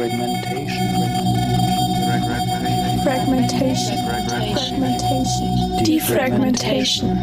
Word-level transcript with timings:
Fragmentation. 0.00 0.88
Fragmentation. 3.04 3.98
Fragmentation. 4.54 5.84
Defragmentation. 5.84 7.18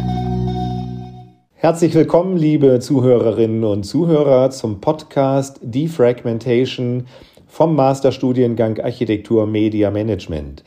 Herzlich 1.54 1.92
willkommen, 1.94 2.36
liebe 2.36 2.78
Zuhörerinnen 2.78 3.64
und 3.64 3.82
Zuhörer, 3.82 4.50
zum 4.50 4.80
Podcast 4.80 5.58
Defragmentation 5.60 7.08
vom 7.48 7.74
Masterstudiengang 7.74 8.78
Architektur 8.78 9.48
Media 9.48 9.90
Management. 9.90 10.62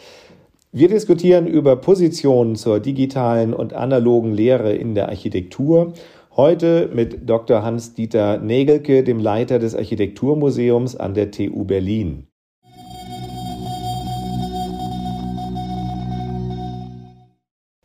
Wir 0.73 0.89
diskutieren 0.89 1.48
über 1.48 1.78
Positionen 1.78 2.57
zur 2.57 2.82
digitalen 2.82 3.54
und 3.54 3.71
analogen 3.73 4.34
Lehre 4.34 4.73
in 4.73 4.96
der 4.96 5.07
Architektur 5.07 5.93
Heute 6.38 6.89
mit 6.93 7.29
Dr. 7.29 7.61
Hans-Dieter 7.61 8.38
Nägelke, 8.38 9.04
dem 9.04 9.20
Leiter 9.20 9.59
des 9.59 9.75
Architekturmuseums 9.75 10.95
an 10.95 11.13
der 11.13 11.30
TU 11.30 11.66
Berlin. 11.66 12.27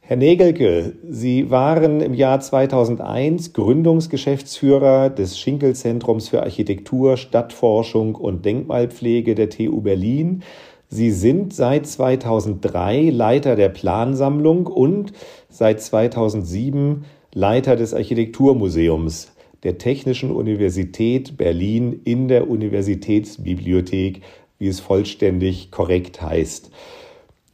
Herr 0.00 0.16
Nägelke, 0.16 0.92
Sie 1.08 1.50
waren 1.50 2.00
im 2.00 2.14
Jahr 2.14 2.38
2001 2.38 3.52
Gründungsgeschäftsführer 3.52 5.10
des 5.10 5.40
Schinkelzentrums 5.40 6.28
für 6.28 6.44
Architektur, 6.44 7.16
Stadtforschung 7.16 8.14
und 8.14 8.44
Denkmalpflege 8.44 9.34
der 9.34 9.50
TU 9.50 9.80
Berlin. 9.80 10.44
Sie 10.86 11.10
sind 11.10 11.52
seit 11.52 11.88
2003 11.88 13.10
Leiter 13.10 13.56
der 13.56 13.70
Plansammlung 13.70 14.68
und 14.68 15.12
seit 15.48 15.80
2007 15.80 17.04
Leiter 17.38 17.76
des 17.76 17.92
Architekturmuseums 17.92 19.30
der 19.62 19.76
Technischen 19.76 20.30
Universität 20.30 21.36
Berlin 21.36 22.00
in 22.02 22.28
der 22.28 22.48
Universitätsbibliothek, 22.48 24.22
wie 24.58 24.68
es 24.68 24.80
vollständig 24.80 25.70
korrekt 25.70 26.22
heißt. 26.22 26.70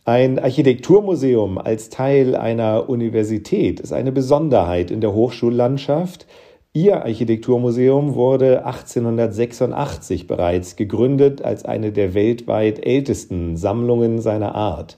Ein 0.04 0.38
Architekturmuseum 0.38 1.58
als 1.58 1.88
Teil 1.88 2.36
einer 2.36 2.88
Universität 2.88 3.80
ist 3.80 3.92
eine 3.92 4.12
Besonderheit 4.12 4.92
in 4.92 5.00
der 5.00 5.14
Hochschullandschaft. 5.14 6.28
Ihr 6.72 7.02
Architekturmuseum 7.02 8.14
wurde 8.14 8.64
1886 8.64 10.28
bereits 10.28 10.76
gegründet 10.76 11.42
als 11.42 11.64
eine 11.64 11.90
der 11.90 12.14
weltweit 12.14 12.86
ältesten 12.86 13.56
Sammlungen 13.56 14.20
seiner 14.20 14.54
Art. 14.54 14.96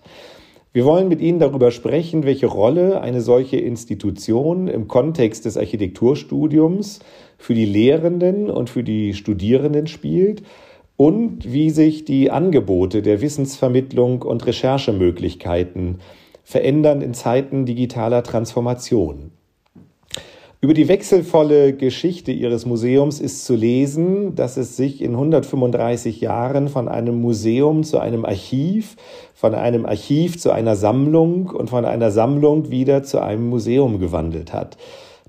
Wir 0.75 0.85
wollen 0.85 1.07
mit 1.07 1.21
Ihnen 1.21 1.39
darüber 1.39 1.71
sprechen, 1.71 2.25
welche 2.25 2.49
Rolle 2.49 3.01
eine 3.01 3.21
solche 3.21 3.59
Institution 3.59 4.67
im 4.67 4.89
Kontext 4.89 5.45
des 5.45 5.57
Architekturstudiums 5.57 6.99
für 7.39 7.55
die 7.55 7.65
Lehrenden 7.65 8.51
und 8.51 8.71
für 8.71 8.83
die 8.83 9.15
Studierenden 9.15 9.87
spielt 9.87 10.43
und 10.97 11.53
wie 11.53 11.71
sich 11.71 12.05
die 12.05 12.33
Angebote 12.33 13.03
der 13.03 13.21
Wissensvermittlung 13.21 14.23
und 14.23 14.45
Recherchemöglichkeiten 14.47 16.01
verändern 16.43 17.03
in 17.03 17.15
Zeiten 17.15 17.67
digitaler 17.67 18.25
Transformation. 18.25 19.31
Über 20.65 20.73
die 20.73 20.89
wechselvolle 20.89 21.75
Geschichte 21.75 22.33
ihres 22.33 22.65
Museums 22.65 23.21
ist 23.21 23.45
zu 23.45 23.55
lesen, 23.55 24.35
dass 24.35 24.57
es 24.57 24.79
sich 24.79 25.03
in 25.03 25.11
135 25.11 26.23
Jahren 26.23 26.69
von 26.69 26.89
einem 26.89 27.21
Museum 27.21 27.83
zu 27.83 27.99
einem 27.99 28.25
Archiv, 28.25 28.97
von 29.35 29.55
einem 29.55 29.85
Archiv 29.85 30.39
zu 30.39 30.53
einer 30.53 30.75
Sammlung 30.75 31.51
und 31.51 31.69
von 31.69 31.85
einer 31.85 32.11
Sammlung 32.11 32.71
wieder 32.71 33.03
zu 33.03 33.21
einem 33.23 33.51
Museum 33.51 33.99
gewandelt 33.99 34.55
hat. 34.55 34.79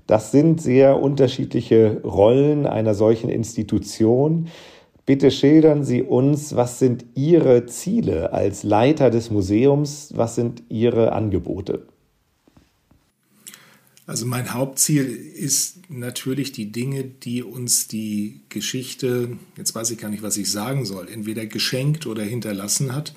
Das 0.06 0.32
sind 0.32 0.62
sehr 0.62 1.02
unterschiedliche 1.02 2.00
Rollen 2.02 2.64
einer 2.64 2.94
solchen 2.94 3.28
Institution. 3.28 4.48
Bitte 5.04 5.30
schildern 5.30 5.84
Sie 5.84 6.02
uns, 6.02 6.56
was 6.56 6.78
sind 6.78 7.04
Ihre 7.14 7.66
Ziele 7.66 8.32
als 8.32 8.62
Leiter 8.62 9.10
des 9.10 9.30
Museums, 9.30 10.14
was 10.16 10.34
sind 10.34 10.62
Ihre 10.70 11.12
Angebote? 11.12 11.82
Also 14.06 14.24
mein 14.24 14.54
Hauptziel 14.54 15.04
ist 15.04 15.90
natürlich 15.90 16.52
die 16.52 16.70
Dinge, 16.70 17.02
die 17.04 17.42
uns 17.42 17.88
die 17.88 18.40
Geschichte, 18.48 19.36
jetzt 19.56 19.74
weiß 19.74 19.90
ich 19.90 19.98
gar 19.98 20.10
nicht, 20.10 20.22
was 20.22 20.36
ich 20.36 20.50
sagen 20.50 20.84
soll, 20.84 21.08
entweder 21.08 21.44
geschenkt 21.46 22.06
oder 22.06 22.22
hinterlassen 22.22 22.94
hat, 22.94 23.14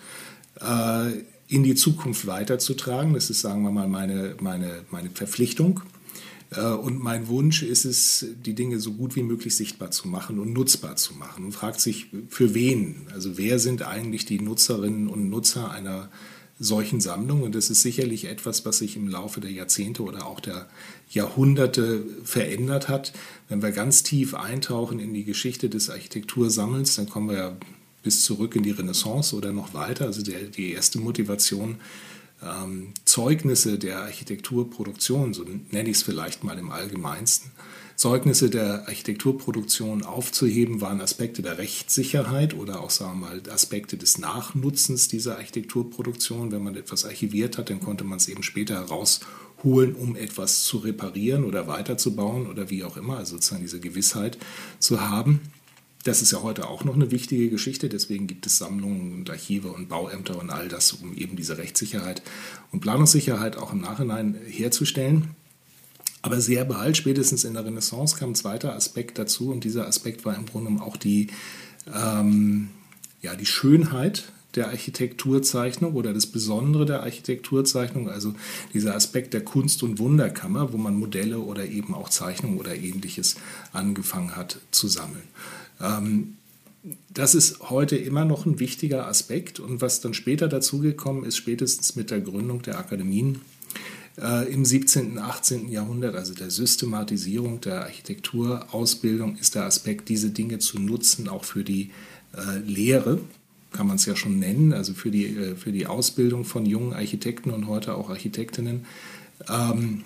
äh, 0.59 1.11
in 1.47 1.63
die 1.63 1.75
Zukunft 1.75 2.25
weiterzutragen. 2.25 3.13
Das 3.13 3.29
ist, 3.29 3.41
sagen 3.41 3.61
wir 3.61 3.71
mal, 3.71 3.87
meine, 3.87 4.35
meine, 4.39 4.83
meine 4.89 5.11
Verpflichtung. 5.11 5.81
Äh, 6.51 6.61
und 6.61 6.99
mein 6.99 7.27
Wunsch 7.27 7.61
ist 7.61 7.85
es, 7.85 8.25
die 8.43 8.55
Dinge 8.55 8.79
so 8.79 8.93
gut 8.93 9.15
wie 9.15 9.23
möglich 9.23 9.55
sichtbar 9.55 9.91
zu 9.91 10.07
machen 10.07 10.39
und 10.39 10.53
nutzbar 10.53 10.95
zu 10.95 11.13
machen. 11.13 11.45
Und 11.45 11.51
fragt 11.51 11.81
sich, 11.81 12.07
für 12.29 12.55
wen? 12.55 13.07
Also 13.13 13.37
wer 13.37 13.59
sind 13.59 13.83
eigentlich 13.83 14.25
die 14.25 14.39
Nutzerinnen 14.39 15.07
und 15.07 15.29
Nutzer 15.29 15.69
einer 15.69 16.09
solchen 16.59 16.99
Sammlungen. 16.99 17.43
Und 17.43 17.55
das 17.55 17.69
ist 17.69 17.81
sicherlich 17.81 18.25
etwas, 18.25 18.65
was 18.65 18.79
sich 18.79 18.97
im 18.97 19.07
Laufe 19.07 19.39
der 19.39 19.51
Jahrzehnte 19.51 20.03
oder 20.03 20.25
auch 20.25 20.39
der 20.39 20.67
Jahrhunderte 21.09 22.03
verändert 22.23 22.89
hat. 22.89 23.13
Wenn 23.47 23.61
wir 23.61 23.71
ganz 23.71 24.03
tief 24.03 24.35
eintauchen 24.35 24.99
in 24.99 25.13
die 25.13 25.23
Geschichte 25.23 25.69
des 25.69 25.89
Architektursammelns, 25.89 26.95
dann 26.95 27.09
kommen 27.09 27.29
wir 27.29 27.37
ja 27.37 27.57
bis 28.03 28.23
zurück 28.23 28.55
in 28.55 28.63
die 28.63 28.71
Renaissance 28.71 29.35
oder 29.35 29.51
noch 29.51 29.73
weiter. 29.73 30.05
Also 30.05 30.21
die 30.21 30.71
erste 30.71 30.99
Motivation, 30.99 31.77
ähm, 32.43 32.93
Zeugnisse 33.05 33.79
der 33.79 34.01
Architekturproduktion, 34.03 35.33
so 35.33 35.43
nenne 35.43 35.89
ich 35.89 35.97
es 35.97 36.03
vielleicht 36.03 36.43
mal 36.43 36.57
im 36.57 36.71
allgemeinsten, 36.71 37.51
Zeugnisse 37.99 38.49
der 38.49 38.87
Architekturproduktion 38.87 40.03
aufzuheben, 40.03 40.79
waren 40.79 41.01
Aspekte 41.01 41.41
der 41.41 41.57
Rechtssicherheit 41.57 42.53
oder 42.53 42.79
auch 42.79 42.91
sagen 42.91 43.19
wir 43.19 43.27
mal 43.27 43.41
Aspekte 43.51 43.97
des 43.97 44.17
Nachnutzens 44.17 45.09
dieser 45.09 45.35
Architekturproduktion. 45.35 46.53
Wenn 46.53 46.63
man 46.63 46.77
etwas 46.77 47.03
archiviert 47.03 47.57
hat, 47.57 47.69
dann 47.69 47.81
konnte 47.81 48.05
man 48.05 48.17
es 48.17 48.29
eben 48.29 48.41
später 48.41 48.75
herausholen, 48.75 49.95
um 49.95 50.15
etwas 50.15 50.63
zu 50.63 50.77
reparieren 50.77 51.43
oder 51.43 51.67
weiterzubauen 51.67 52.47
oder 52.47 52.69
wie 52.69 52.85
auch 52.85 52.95
immer, 52.95 53.17
also 53.17 53.35
sozusagen 53.35 53.63
diese 53.63 53.81
Gewissheit 53.81 54.37
zu 54.79 55.01
haben. 55.01 55.41
Das 56.09 56.23
ist 56.23 56.31
ja 56.31 56.41
heute 56.41 56.67
auch 56.67 56.83
noch 56.83 56.95
eine 56.95 57.11
wichtige 57.11 57.51
Geschichte, 57.51 57.87
deswegen 57.87 58.25
gibt 58.25 58.47
es 58.47 58.57
Sammlungen 58.57 59.13
und 59.13 59.29
Archive 59.29 59.67
und 59.67 59.89
Bauämter 59.89 60.39
und 60.39 60.49
all 60.49 60.67
das, 60.67 60.91
um 60.91 61.15
eben 61.15 61.35
diese 61.35 61.59
Rechtssicherheit 61.59 62.23
und 62.71 62.79
Planungssicherheit 62.79 63.57
auch 63.57 63.71
im 63.73 63.81
Nachhinein 63.81 64.35
herzustellen. 64.47 65.35
Aber 66.23 66.41
sehr 66.41 66.65
bald, 66.65 66.97
spätestens 66.97 67.43
in 67.43 67.53
der 67.53 67.63
Renaissance, 67.63 68.17
kam 68.17 68.31
ein 68.31 68.35
zweiter 68.35 68.73
Aspekt 68.75 69.19
dazu 69.19 69.51
und 69.51 69.63
dieser 69.63 69.85
Aspekt 69.85 70.25
war 70.25 70.35
im 70.35 70.47
Grunde 70.47 70.81
auch 70.81 70.97
die, 70.97 71.27
ähm, 71.93 72.69
ja, 73.21 73.35
die 73.35 73.45
Schönheit 73.45 74.33
der 74.55 74.69
Architekturzeichnung 74.69 75.93
oder 75.93 76.13
das 76.13 76.25
Besondere 76.25 76.85
der 76.85 77.03
Architekturzeichnung, 77.03 78.09
also 78.09 78.33
dieser 78.73 78.95
Aspekt 78.95 79.33
der 79.33 79.43
Kunst- 79.43 79.83
und 79.83 79.99
Wunderkammer, 79.99 80.73
wo 80.73 80.77
man 80.77 80.95
Modelle 80.95 81.39
oder 81.39 81.65
eben 81.65 81.93
auch 81.93 82.09
Zeichnungen 82.09 82.59
oder 82.59 82.75
ähnliches 82.75 83.35
angefangen 83.73 84.35
hat 84.35 84.59
zu 84.71 84.87
sammeln. 84.87 85.27
Ähm, 85.79 86.35
das 87.13 87.35
ist 87.35 87.69
heute 87.69 87.97
immer 87.97 88.25
noch 88.25 88.45
ein 88.45 88.59
wichtiger 88.59 89.07
Aspekt 89.07 89.59
und 89.59 89.81
was 89.81 90.01
dann 90.01 90.13
später 90.13 90.47
dazugekommen 90.47 91.25
ist, 91.25 91.37
spätestens 91.37 91.95
mit 91.95 92.09
der 92.09 92.21
Gründung 92.21 92.61
der 92.61 92.79
Akademien, 92.79 93.41
äh, 94.21 94.51
im 94.51 94.65
17. 94.65 95.11
und 95.11 95.17
18. 95.19 95.69
Jahrhundert, 95.69 96.15
also 96.15 96.33
der 96.33 96.49
Systematisierung 96.49 97.61
der 97.61 97.81
Architekturausbildung, 97.83 99.37
ist 99.37 99.55
der 99.55 99.65
Aspekt, 99.65 100.09
diese 100.09 100.29
Dinge 100.29 100.59
zu 100.59 100.79
nutzen, 100.79 101.27
auch 101.27 101.43
für 101.43 101.63
die 101.63 101.91
äh, 102.35 102.59
Lehre, 102.59 103.19
kann 103.71 103.87
man 103.87 103.97
es 103.97 104.05
ja 104.05 104.15
schon 104.15 104.39
nennen, 104.39 104.73
also 104.73 104.93
für 104.93 105.11
die, 105.11 105.27
äh, 105.27 105.55
für 105.55 105.71
die 105.71 105.87
Ausbildung 105.87 106.45
von 106.45 106.65
jungen 106.65 106.93
Architekten 106.93 107.51
und 107.51 107.67
heute 107.67 107.95
auch 107.95 108.09
Architektinnen. 108.09 108.85
Ähm, 109.47 110.03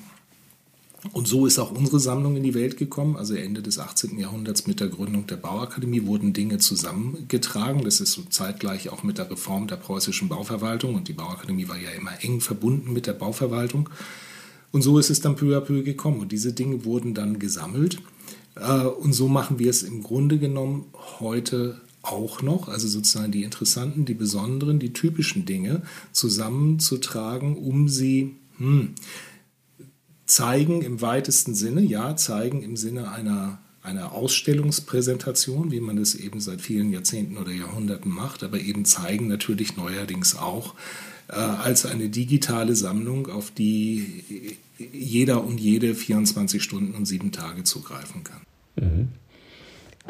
und 1.12 1.28
so 1.28 1.46
ist 1.46 1.60
auch 1.60 1.72
unsere 1.72 2.00
Sammlung 2.00 2.38
in 2.38 2.44
die 2.44 2.54
Welt 2.54 2.78
gekommen. 2.78 3.18
Also 3.18 3.36
Ende 3.36 3.62
des 3.62 3.78
18. 3.78 4.18
Jahrhunderts 4.18 4.68
mit 4.68 4.80
der 4.80 4.88
Gründung 4.88 5.28
der 5.28 5.36
Bauakademie 5.36 6.06
wurden 6.06 6.32
Dinge 6.32 6.60
zusammengetragen. 6.60 7.84
Das 7.84 8.00
ist 8.00 8.14
so 8.14 8.22
zeitgleich 8.24 8.90
auch 8.90 9.04
mit 9.04 9.18
der 9.18 9.30
Reform 9.30 9.68
der 9.68 9.76
preußischen 9.76 10.30
Bauverwaltung. 10.30 10.96
Und 10.96 11.10
die 11.10 11.14
Bauakademie 11.14 11.68
war 11.68 11.78
ja 11.78 11.90
immer 11.92 12.12
eng 12.22 12.40
verbunden 12.40 12.94
mit 12.94 13.06
der 13.06 13.14
Bauverwaltung. 13.14 13.90
Und 14.72 14.82
so 14.82 14.98
ist 14.98 15.10
es 15.10 15.20
dann 15.20 15.36
peu 15.36 15.58
à 15.58 15.60
peu 15.60 15.84
gekommen. 15.84 16.22
Und 16.22 16.32
diese 16.32 16.54
Dinge 16.54 16.86
wurden 16.86 17.14
dann 17.14 17.38
gesammelt. 17.38 18.02
Äh, 18.56 18.86
und 18.86 19.12
so 19.12 19.28
machen 19.28 19.60
wir 19.60 19.70
es 19.70 19.84
im 19.84 20.04
Grunde 20.04 20.40
genommen 20.40 20.86
heute 21.20 21.82
auch 22.04 22.42
noch, 22.42 22.68
also 22.68 22.88
sozusagen 22.88 23.32
die 23.32 23.44
interessanten, 23.44 24.06
die 24.06 24.14
besonderen, 24.14 24.78
die 24.78 24.94
typischen 24.94 25.46
Dinge 25.46 25.82
zusammenzutragen, 26.12 27.58
um 27.58 27.88
sie, 27.88 28.36
hm, 28.58 28.94
zeigen 30.26 30.82
im 30.82 31.02
weitesten 31.02 31.56
Sinne, 31.56 31.82
ja, 31.82 32.16
zeigen 32.16 32.62
im 32.62 32.76
Sinne 32.78 33.12
einer, 33.12 33.60
einer 33.82 34.12
Ausstellungspräsentation, 34.12 35.72
wie 35.72 35.80
man 35.80 35.96
das 35.98 36.16
eben 36.16 36.40
seit 36.40 36.62
vielen 36.62 36.92
Jahrzehnten 36.92 37.38
oder 37.38 37.52
Jahrhunderten 37.52 38.12
macht, 38.12 38.44
aber 38.44 38.60
eben 38.60 38.86
zeigen 38.86 39.28
natürlich 39.28 39.78
neuerdings 39.78 40.36
auch 40.36 40.76
äh, 41.30 41.34
als 41.36 41.86
eine 41.86 42.10
digitale 42.10 42.76
Sammlung, 42.76 43.28
auf 43.28 43.52
die 43.52 44.58
jeder 44.78 45.44
und 45.44 45.60
jede 45.60 45.96
24 45.96 46.62
Stunden 46.62 46.94
und 46.96 47.06
sieben 47.06 47.32
Tage 47.32 47.64
zugreifen 47.64 48.24
kann. 48.24 48.42
Mhm. 48.76 49.10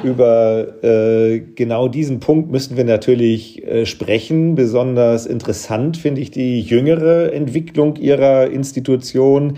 Über 0.02 0.84
äh, 0.84 1.40
genau 1.40 1.88
diesen 1.88 2.20
Punkt 2.20 2.52
müssen 2.52 2.78
wir 2.78 2.84
natürlich 2.84 3.64
äh, 3.64 3.86
sprechen. 3.86 4.56
Besonders 4.56 5.26
interessant 5.28 5.98
finde 5.98 6.22
ich 6.22 6.32
die 6.32 6.62
jüngere 6.62 7.32
Entwicklung 7.32 7.96
Ihrer 7.98 8.50
Institution. 8.50 9.58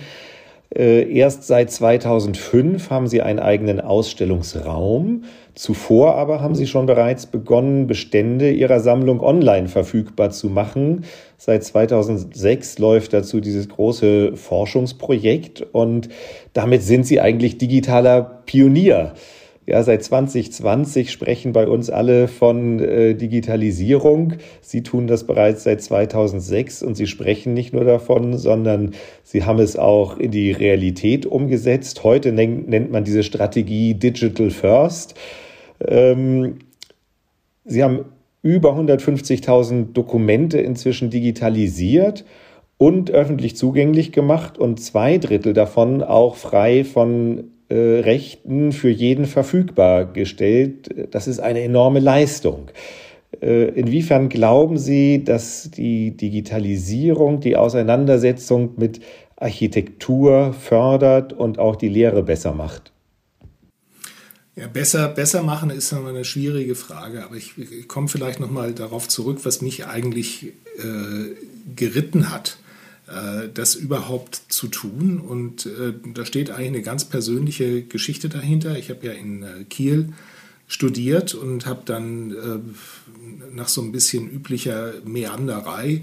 Äh, 0.76 1.10
erst 1.16 1.44
seit 1.44 1.72
2005 1.72 2.90
haben 2.90 3.08
Sie 3.08 3.22
einen 3.22 3.40
eigenen 3.40 3.80
Ausstellungsraum. 3.80 5.24
Zuvor 5.54 6.16
aber 6.16 6.42
haben 6.42 6.54
Sie 6.54 6.68
schon 6.68 6.86
bereits 6.86 7.28
begonnen, 7.28 7.88
Bestände 7.88 8.52
Ihrer 8.52 8.82
Sammlung 8.82 9.22
online 9.22 9.70
verfügbar 9.70 10.32
zu 10.32 10.50
machen. 10.50 11.06
Seit 11.38 11.64
2006 11.64 12.78
läuft 12.80 13.14
dazu 13.14 13.40
dieses 13.40 13.70
große 13.70 14.36
Forschungsprojekt 14.36 15.62
und 15.72 16.10
damit 16.52 16.84
sind 16.84 17.06
Sie 17.06 17.22
eigentlich 17.22 17.58
digitaler 17.58 18.42
Pionier. 18.46 19.14
Ja, 19.68 19.82
seit 19.82 20.04
2020 20.04 21.12
sprechen 21.12 21.52
bei 21.52 21.68
uns 21.68 21.90
alle 21.90 22.28
von 22.28 22.80
äh, 22.80 23.16
Digitalisierung. 23.16 24.34
Sie 24.62 24.84
tun 24.84 25.08
das 25.08 25.24
bereits 25.24 25.64
seit 25.64 25.82
2006 25.82 26.84
und 26.84 26.96
Sie 26.96 27.08
sprechen 27.08 27.56
nicht 27.56 27.74
nur 27.74 27.84
davon, 27.84 28.38
sondern 28.38 28.92
Sie 29.24 29.44
haben 29.44 29.58
es 29.58 29.76
auch 29.76 30.18
in 30.18 30.30
die 30.30 30.52
Realität 30.52 31.26
umgesetzt. 31.26 32.04
Heute 32.04 32.32
nennt, 32.32 32.92
man 32.92 33.04
diese 33.04 33.24
Strategie 33.24 33.96
Digital 33.96 34.52
First. 34.52 35.16
Ähm, 35.84 36.60
Sie 37.64 37.84
haben 37.84 38.06
über 38.44 38.78
150.000 38.78 39.94
Dokumente 39.94 40.60
inzwischen 40.60 41.10
digitalisiert 41.10 42.24
und 42.78 43.10
öffentlich 43.10 43.56
zugänglich 43.56 44.12
gemacht 44.12 44.60
und 44.60 44.80
zwei 44.80 45.18
Drittel 45.18 45.54
davon 45.54 46.04
auch 46.04 46.36
frei 46.36 46.84
von 46.84 47.55
äh, 47.70 47.76
Rechten 47.76 48.72
für 48.72 48.90
jeden 48.90 49.26
verfügbar 49.26 50.06
gestellt. 50.06 50.90
Das 51.12 51.28
ist 51.28 51.40
eine 51.40 51.62
enorme 51.62 52.00
Leistung. 52.00 52.70
Äh, 53.42 53.70
inwiefern 53.70 54.30
glauben 54.30 54.78
Sie, 54.78 55.24
dass 55.24 55.72
die 55.72 56.16
Digitalisierung 56.16 57.40
die 57.40 57.56
Auseinandersetzung 57.56 58.74
mit 58.78 59.02
Architektur 59.36 60.54
fördert 60.54 61.34
und 61.34 61.60
auch 61.60 61.76
die 61.76 61.90
Lehre 61.90 62.24
besser 62.24 62.54
macht? 62.54 62.92
Ja, 64.56 64.68
besser, 64.68 65.10
besser 65.10 65.44
machen 65.44 65.70
ist 65.70 65.92
eine 65.92 66.24
schwierige 66.24 66.76
Frage, 66.76 67.26
aber 67.26 67.36
ich, 67.36 67.58
ich 67.58 67.90
komme 67.90 68.08
vielleicht 68.08 68.40
nochmal 68.40 68.74
darauf 68.74 69.10
zurück, 69.10 69.40
was 69.44 69.62
mich 69.62 69.86
eigentlich 69.86 70.54
äh, 70.78 71.36
geritten 71.76 72.32
hat 72.32 72.58
das 73.54 73.76
überhaupt 73.76 74.42
zu 74.50 74.68
tun. 74.68 75.20
Und 75.20 75.68
äh, 75.68 75.94
da 76.14 76.26
steht 76.26 76.50
eigentlich 76.50 76.68
eine 76.70 76.82
ganz 76.82 77.06
persönliche 77.06 77.84
Geschichte 77.84 78.30
dahinter. 78.30 78.78
Ich 78.78 78.90
habe 78.90 79.06
ja 79.06 79.14
in 79.14 79.44
äh, 79.44 79.64
Kiel 79.70 80.14
studiert 80.68 81.36
und 81.36 81.66
habe 81.66 81.84
dann 81.86 82.32
äh, 82.32 83.54
nach 83.54 83.68
so 83.68 83.82
ein 83.82 83.92
bisschen 83.92 84.30
üblicher 84.30 84.94
Meanderei 85.04 86.02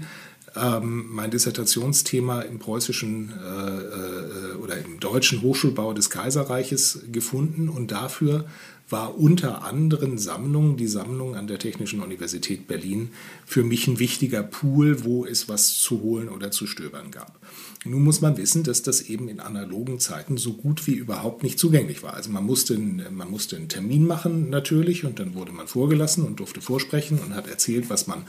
ähm, 0.55 1.07
mein 1.09 1.31
Dissertationsthema 1.31 2.41
im 2.41 2.59
preußischen 2.59 3.33
äh, 3.33 4.53
äh, 4.53 4.55
oder 4.61 4.77
im 4.77 4.99
deutschen 4.99 5.41
Hochschulbau 5.41 5.93
des 5.93 6.09
Kaiserreiches 6.09 7.01
gefunden 7.11 7.69
und 7.69 7.91
dafür 7.91 8.45
war 8.93 9.17
unter 9.17 9.63
anderen 9.63 10.19
Sammlungen 10.19 10.77
die 10.77 10.85
Sammlung 10.85 11.35
an 11.35 11.47
der 11.47 11.57
Technischen 11.57 11.99
Universität 11.99 12.67
Berlin 12.67 13.09
für 13.43 13.63
mich 13.63 13.87
ein 13.87 13.97
wichtiger 13.97 14.43
Pool, 14.43 15.03
wo 15.03 15.25
es 15.25 15.49
was 15.49 15.79
zu 15.79 16.03
holen 16.03 16.29
oder 16.29 16.51
zu 16.51 16.67
stöbern 16.67 17.09
gab. 17.09 17.39
Nun 17.85 18.03
muss 18.03 18.21
man 18.21 18.37
wissen, 18.37 18.61
dass 18.61 18.83
das 18.83 19.01
eben 19.01 19.29
in 19.29 19.39
analogen 19.39 19.99
Zeiten 19.99 20.37
so 20.37 20.53
gut 20.53 20.85
wie 20.85 20.93
überhaupt 20.93 21.41
nicht 21.41 21.57
zugänglich 21.57 22.03
war. 22.03 22.13
Also 22.13 22.29
man 22.29 22.45
musste, 22.45 22.77
man 22.77 23.31
musste 23.31 23.55
einen 23.55 23.67
Termin 23.67 24.05
machen 24.05 24.51
natürlich 24.51 25.05
und 25.05 25.17
dann 25.17 25.33
wurde 25.33 25.53
man 25.53 25.65
vorgelassen 25.65 26.23
und 26.23 26.39
durfte 26.39 26.61
vorsprechen 26.61 27.17
und 27.17 27.33
hat 27.33 27.47
erzählt, 27.47 27.89
was 27.89 28.05
man 28.05 28.25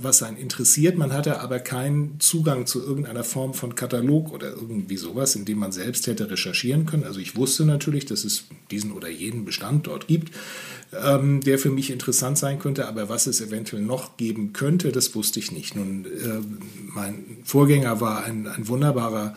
was 0.00 0.22
einen 0.22 0.36
interessiert. 0.36 0.98
Man 0.98 1.12
hatte 1.12 1.40
aber 1.40 1.58
keinen 1.58 2.20
Zugang 2.20 2.66
zu 2.66 2.82
irgendeiner 2.82 3.24
Form 3.24 3.54
von 3.54 3.74
Katalog 3.74 4.32
oder 4.32 4.50
irgendwie 4.50 4.96
sowas, 4.96 5.34
in 5.34 5.44
dem 5.44 5.58
man 5.58 5.72
selbst 5.72 6.06
hätte 6.06 6.30
recherchieren 6.30 6.86
können. 6.86 7.04
Also 7.04 7.20
ich 7.20 7.36
wusste 7.36 7.64
natürlich, 7.64 8.04
dass 8.04 8.24
es 8.24 8.44
diesen 8.70 8.92
oder 8.92 9.08
jenen 9.08 9.44
Bestand 9.44 9.86
dort 9.86 10.08
gibt, 10.08 10.32
ähm, 10.92 11.40
der 11.40 11.58
für 11.58 11.70
mich 11.70 11.90
interessant 11.90 12.36
sein 12.36 12.58
könnte, 12.58 12.86
aber 12.86 13.08
was 13.08 13.26
es 13.26 13.40
eventuell 13.40 13.82
noch 13.82 14.16
geben 14.16 14.52
könnte, 14.52 14.92
das 14.92 15.14
wusste 15.14 15.40
ich 15.40 15.52
nicht. 15.52 15.74
Nun, 15.74 16.04
äh, 16.04 16.40
mein 16.94 17.38
Vorgänger 17.44 18.00
war 18.00 18.24
ein, 18.24 18.46
ein 18.46 18.68
wunderbarer 18.68 19.34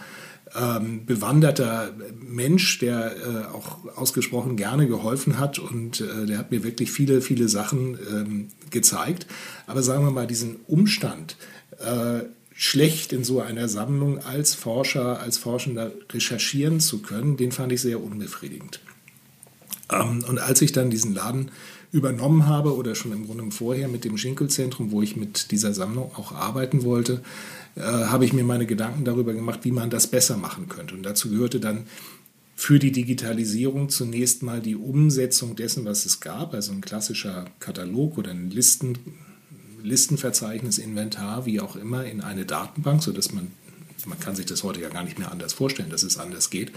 ähm, 0.58 1.06
bewanderter 1.06 1.94
Mensch, 2.20 2.80
der 2.80 3.16
äh, 3.16 3.56
auch 3.56 3.80
ausgesprochen 3.96 4.56
gerne 4.56 4.88
geholfen 4.88 5.40
hat 5.40 5.60
und 5.60 6.02
äh, 6.02 6.26
der 6.26 6.38
hat 6.38 6.52
mir 6.52 6.64
wirklich 6.64 6.92
viele, 6.92 7.22
viele 7.22 7.50
Sachen 7.50 7.98
ähm, 8.12 8.48
gezeigt. 8.70 9.28
Aber 9.68 9.84
sagen 9.84 10.06
wir 10.06 10.12
mal, 10.12 10.28
diesen 10.28 10.58
Umstand, 10.68 11.38
äh, 11.80 12.22
schlecht 12.58 13.12
in 13.12 13.26
so 13.26 13.42
einer 13.42 13.68
Sammlung 13.68 14.20
als 14.20 14.56
Forscher, 14.56 15.20
als 15.20 15.38
Forschender 15.38 15.92
recherchieren 16.12 16.80
zu 16.80 17.02
können, 17.02 17.36
den 17.36 17.52
fand 17.52 17.74
ich 17.74 17.82
sehr 17.82 18.02
unbefriedigend. 18.02 18.80
Ähm, 19.92 20.24
und 20.28 20.40
als 20.40 20.62
ich 20.62 20.72
dann 20.72 20.90
diesen 20.90 21.14
Laden 21.14 21.52
übernommen 21.92 22.48
habe 22.48 22.76
oder 22.76 22.96
schon 22.96 23.12
im 23.12 23.26
Grunde 23.26 23.52
vorher 23.52 23.88
mit 23.88 24.06
dem 24.06 24.18
Schinkelzentrum, 24.18 24.92
wo 24.92 25.02
ich 25.02 25.16
mit 25.16 25.52
dieser 25.52 25.74
Sammlung 25.74 26.12
auch 26.16 26.32
arbeiten 26.32 26.84
wollte, 26.84 27.22
äh, 27.76 27.82
habe 27.82 28.26
ich 28.26 28.34
mir 28.34 28.44
meine 28.44 28.66
Gedanken 28.66 29.06
darüber 29.06 29.34
gemacht, 29.34 29.60
wie 29.64 29.72
man 29.72 29.90
das 29.90 30.08
besser 30.08 30.38
machen 30.38 30.68
könnte. 30.70 30.96
Und 30.96 31.04
dazu 31.04 31.30
gehörte 31.30 31.60
dann 31.60 31.86
für 32.56 32.80
die 32.80 32.92
Digitalisierung 32.92 33.90
zunächst 33.90 34.42
mal 34.42 34.62
die 34.62 34.76
Umsetzung 34.76 35.56
dessen, 35.56 35.84
was 35.86 36.06
es 36.06 36.22
gab, 36.22 36.54
also 36.54 36.72
ein 36.72 36.82
klassischer 36.82 37.46
Katalog 37.60 38.18
oder 38.18 38.32
ein 38.32 38.50
Listen, 38.50 38.98
Listenverzeichnis, 39.84 40.78
Inventar, 40.78 41.46
wie 41.46 41.60
auch 41.60 41.76
immer, 41.76 42.06
in 42.06 42.22
eine 42.22 42.46
Datenbank, 42.46 43.04
sodass 43.04 43.34
man 43.34 43.52
man 44.06 44.20
kann 44.20 44.36
sich 44.36 44.46
das 44.46 44.64
heute 44.64 44.82
ja 44.82 44.90
gar 44.90 45.04
nicht 45.04 45.18
mehr 45.18 45.32
anders 45.32 45.54
vorstellen, 45.54 45.90
dass 45.90 46.04
es 46.04 46.18
anders 46.18 46.50
geht, 46.50 46.72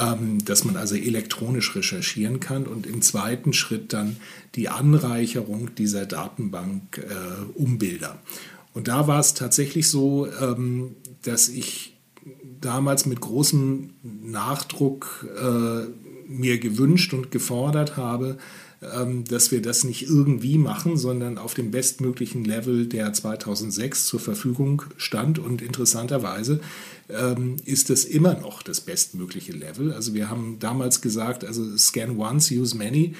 ähm, 0.00 0.44
dass 0.44 0.64
man 0.64 0.76
also 0.76 0.94
elektronisch 0.94 1.74
recherchieren 1.74 2.40
kann 2.40 2.66
und 2.66 2.86
im 2.86 3.02
zweiten 3.02 3.52
Schritt 3.52 3.92
dann 3.92 4.16
die 4.54 4.68
Anreicherung 4.68 5.74
dieser 5.74 6.06
Datenbank 6.06 6.98
äh, 6.98 7.44
um 7.54 7.78
Bilder. 7.78 8.18
Und 8.74 8.88
da 8.88 9.06
war 9.06 9.20
es 9.20 9.34
tatsächlich 9.34 9.88
so, 9.88 10.26
ähm, 10.40 10.96
dass 11.22 11.48
ich 11.48 12.00
damals 12.60 13.06
mit 13.06 13.20
großem 13.20 13.90
Nachdruck 14.02 15.26
äh, 15.36 15.86
mir 16.28 16.58
gewünscht 16.58 17.12
und 17.12 17.30
gefordert 17.30 17.96
habe, 17.96 18.38
ähm, 18.82 19.24
dass 19.24 19.50
wir 19.50 19.62
das 19.62 19.84
nicht 19.84 20.04
irgendwie 20.04 20.58
machen, 20.58 20.96
sondern 20.96 21.38
auf 21.38 21.54
dem 21.54 21.70
bestmöglichen 21.70 22.44
Level, 22.44 22.86
der 22.86 23.12
2006 23.12 24.06
zur 24.06 24.20
Verfügung 24.20 24.82
stand. 24.96 25.38
Und 25.38 25.62
interessanterweise 25.62 26.60
ähm, 27.08 27.56
ist 27.64 27.90
es 27.90 28.04
immer 28.04 28.34
noch 28.34 28.62
das 28.62 28.80
bestmögliche 28.80 29.52
Level. 29.52 29.92
Also 29.92 30.14
wir 30.14 30.30
haben 30.30 30.56
damals 30.58 31.00
gesagt, 31.00 31.44
also 31.44 31.76
Scan 31.76 32.16
once, 32.16 32.50
use 32.50 32.76
many 32.76 33.14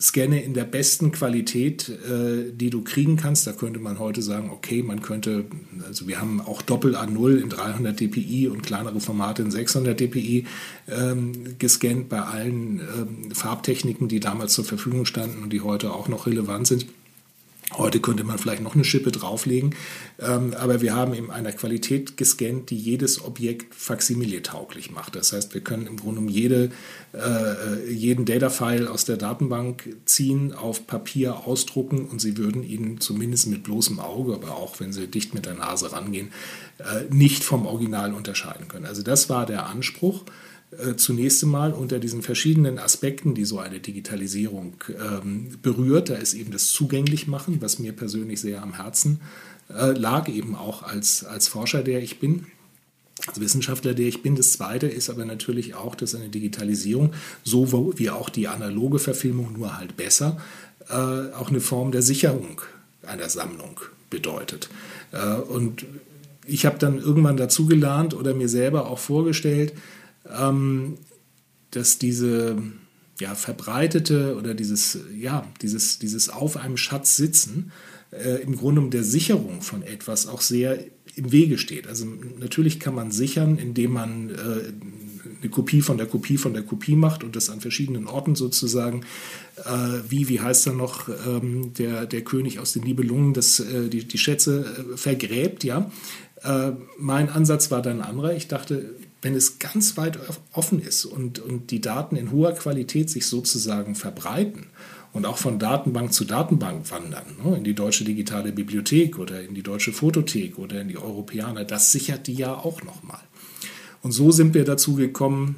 scanne 0.00 0.42
in 0.42 0.54
der 0.54 0.64
besten 0.64 1.12
Qualität, 1.12 1.88
äh, 1.88 2.52
die 2.52 2.70
du 2.70 2.82
kriegen 2.82 3.16
kannst. 3.16 3.46
Da 3.46 3.52
könnte 3.52 3.80
man 3.80 3.98
heute 3.98 4.22
sagen, 4.22 4.50
okay, 4.50 4.82
man 4.82 5.02
könnte, 5.02 5.44
also 5.86 6.08
wir 6.08 6.20
haben 6.20 6.40
auch 6.40 6.62
Doppel 6.62 6.96
A0 6.96 7.36
in 7.42 7.48
300 7.48 7.98
dpi 7.98 8.48
und 8.48 8.62
kleinere 8.62 9.00
Formate 9.00 9.42
in 9.42 9.50
600 9.50 9.98
dpi 9.98 10.46
ähm, 10.88 11.58
gescannt 11.58 12.08
bei 12.08 12.20
allen 12.22 12.80
ähm, 12.80 13.30
Farbtechniken, 13.32 14.08
die 14.08 14.20
damals 14.20 14.54
zur 14.54 14.64
Verfügung 14.64 15.04
standen 15.04 15.42
und 15.42 15.52
die 15.52 15.60
heute 15.60 15.92
auch 15.92 16.08
noch 16.08 16.26
relevant 16.26 16.66
sind. 16.66 16.86
Heute 17.74 17.98
könnte 17.98 18.22
man 18.22 18.38
vielleicht 18.38 18.62
noch 18.62 18.76
eine 18.76 18.84
Schippe 18.84 19.10
drauflegen, 19.10 19.74
ähm, 20.20 20.54
aber 20.54 20.82
wir 20.82 20.94
haben 20.94 21.12
in 21.14 21.32
einer 21.32 21.50
Qualität 21.50 22.16
gescannt, 22.16 22.70
die 22.70 22.76
jedes 22.76 23.24
Objekt 23.24 23.74
Faksimile-tauglich 23.74 24.92
macht. 24.92 25.16
Das 25.16 25.32
heißt, 25.32 25.52
wir 25.52 25.62
können 25.62 25.88
im 25.88 25.96
Grunde 25.96 26.20
um 26.20 26.28
jede, 26.28 26.70
äh, 27.12 27.90
jeden 27.90 28.24
Data-File 28.24 28.86
aus 28.86 29.04
der 29.04 29.16
Datenbank 29.16 29.96
ziehen, 30.04 30.52
auf 30.54 30.86
Papier 30.86 31.44
ausdrucken 31.44 32.06
und 32.06 32.20
Sie 32.20 32.36
würden 32.36 32.62
ihn 32.62 33.00
zumindest 33.00 33.48
mit 33.48 33.64
bloßem 33.64 33.98
Auge, 33.98 34.34
aber 34.34 34.56
auch 34.56 34.78
wenn 34.78 34.92
Sie 34.92 35.08
dicht 35.08 35.34
mit 35.34 35.44
der 35.44 35.54
Nase 35.54 35.90
rangehen, 35.90 36.32
äh, 36.78 37.12
nicht 37.12 37.42
vom 37.42 37.66
Original 37.66 38.14
unterscheiden 38.14 38.68
können. 38.68 38.86
Also 38.86 39.02
das 39.02 39.28
war 39.28 39.44
der 39.44 39.66
Anspruch. 39.66 40.22
Äh, 40.72 40.96
zunächst 40.96 41.44
einmal 41.44 41.72
unter 41.72 42.00
diesen 42.00 42.22
verschiedenen 42.22 42.78
Aspekten, 42.78 43.34
die 43.34 43.44
so 43.44 43.58
eine 43.58 43.78
Digitalisierung 43.78 44.74
ähm, 44.88 45.56
berührt. 45.62 46.10
Da 46.10 46.14
ist 46.14 46.34
eben 46.34 46.50
das 46.50 46.70
Zugänglichmachen, 46.70 47.62
was 47.62 47.78
mir 47.78 47.92
persönlich 47.92 48.40
sehr 48.40 48.62
am 48.62 48.74
Herzen 48.74 49.20
äh, 49.70 49.92
lag, 49.92 50.28
eben 50.28 50.56
auch 50.56 50.82
als, 50.82 51.24
als 51.24 51.46
Forscher, 51.46 51.82
der 51.82 52.02
ich 52.02 52.18
bin. 52.18 52.46
Als 53.26 53.40
Wissenschaftler, 53.40 53.94
der 53.94 54.08
ich 54.08 54.22
bin. 54.22 54.34
Das 54.34 54.52
Zweite 54.52 54.88
ist 54.88 55.08
aber 55.08 55.24
natürlich 55.24 55.74
auch, 55.74 55.94
dass 55.94 56.14
eine 56.14 56.28
Digitalisierung, 56.28 57.14
so 57.44 57.94
wie 57.96 58.10
auch 58.10 58.28
die 58.28 58.48
analoge 58.48 58.98
Verfilmung, 58.98 59.52
nur 59.52 59.78
halt 59.78 59.96
besser, 59.96 60.36
äh, 60.88 60.92
auch 60.92 61.48
eine 61.48 61.60
Form 61.60 61.92
der 61.92 62.02
Sicherung 62.02 62.60
einer 63.06 63.28
Sammlung 63.28 63.80
bedeutet. 64.10 64.68
Äh, 65.12 65.34
und 65.34 65.86
ich 66.44 66.66
habe 66.66 66.78
dann 66.78 66.98
irgendwann 66.98 67.36
dazugelernt 67.36 68.14
oder 68.14 68.34
mir 68.34 68.48
selber 68.48 68.88
auch 68.90 68.98
vorgestellt, 68.98 69.72
ähm, 70.38 70.98
dass 71.70 71.98
diese 71.98 72.56
ja, 73.20 73.34
verbreitete 73.34 74.36
oder 74.36 74.54
dieses, 74.54 74.98
ja, 75.18 75.46
dieses, 75.62 75.98
dieses 75.98 76.28
auf 76.28 76.56
einem 76.56 76.76
Schatz 76.76 77.16
sitzen 77.16 77.72
äh, 78.10 78.42
im 78.42 78.56
Grunde 78.56 78.80
um 78.80 78.90
der 78.90 79.04
Sicherung 79.04 79.62
von 79.62 79.82
etwas 79.82 80.26
auch 80.26 80.40
sehr 80.40 80.78
im 81.14 81.32
Wege 81.32 81.56
steht. 81.56 81.86
Also 81.86 82.06
natürlich 82.38 82.78
kann 82.78 82.94
man 82.94 83.10
sichern, 83.10 83.56
indem 83.58 83.92
man 83.92 84.30
äh, 84.30 84.72
eine 85.40 85.50
Kopie 85.50 85.80
von 85.80 85.96
der 85.96 86.06
Kopie 86.06 86.36
von 86.36 86.52
der 86.52 86.62
Kopie 86.62 86.96
macht 86.96 87.24
und 87.24 87.36
das 87.36 87.48
an 87.48 87.60
verschiedenen 87.60 88.06
Orten 88.06 88.34
sozusagen, 88.34 89.02
äh, 89.64 90.00
wie, 90.08 90.28
wie 90.28 90.40
heißt 90.40 90.66
er 90.66 90.72
noch, 90.74 91.08
ähm, 91.08 91.72
der, 91.78 92.06
der 92.06 92.22
König 92.22 92.58
aus 92.58 92.72
den 92.72 92.82
Nibelungen, 92.84 93.32
das, 93.32 93.60
äh, 93.60 93.88
die, 93.88 94.06
die 94.06 94.18
Schätze 94.18 94.86
äh, 94.92 94.96
vergräbt, 94.96 95.64
ja. 95.64 95.90
Äh, 96.42 96.72
mein 96.98 97.30
Ansatz 97.30 97.70
war 97.70 97.80
dann 97.80 98.02
anderer. 98.02 98.34
Ich 98.34 98.46
dachte, 98.46 98.94
wenn 99.26 99.34
es 99.34 99.58
ganz 99.58 99.96
weit 99.96 100.20
offen 100.52 100.80
ist 100.80 101.04
und, 101.04 101.40
und 101.40 101.72
die 101.72 101.80
Daten 101.80 102.14
in 102.14 102.30
hoher 102.30 102.52
Qualität 102.52 103.10
sich 103.10 103.26
sozusagen 103.26 103.96
verbreiten 103.96 104.66
und 105.12 105.26
auch 105.26 105.36
von 105.36 105.58
Datenbank 105.58 106.12
zu 106.12 106.24
Datenbank 106.24 106.88
wandern, 106.92 107.24
ne, 107.44 107.56
in 107.56 107.64
die 107.64 107.74
deutsche 107.74 108.04
digitale 108.04 108.52
Bibliothek 108.52 109.18
oder 109.18 109.42
in 109.42 109.52
die 109.52 109.64
deutsche 109.64 109.92
Fotothek 109.92 110.60
oder 110.60 110.80
in 110.80 110.86
die 110.86 110.96
Europäer, 110.96 111.52
das 111.64 111.90
sichert 111.90 112.28
die 112.28 112.34
ja 112.34 112.54
auch 112.54 112.84
nochmal. 112.84 113.18
Und 114.00 114.12
so 114.12 114.30
sind 114.30 114.54
wir 114.54 114.64
dazu 114.64 114.94
gekommen, 114.94 115.56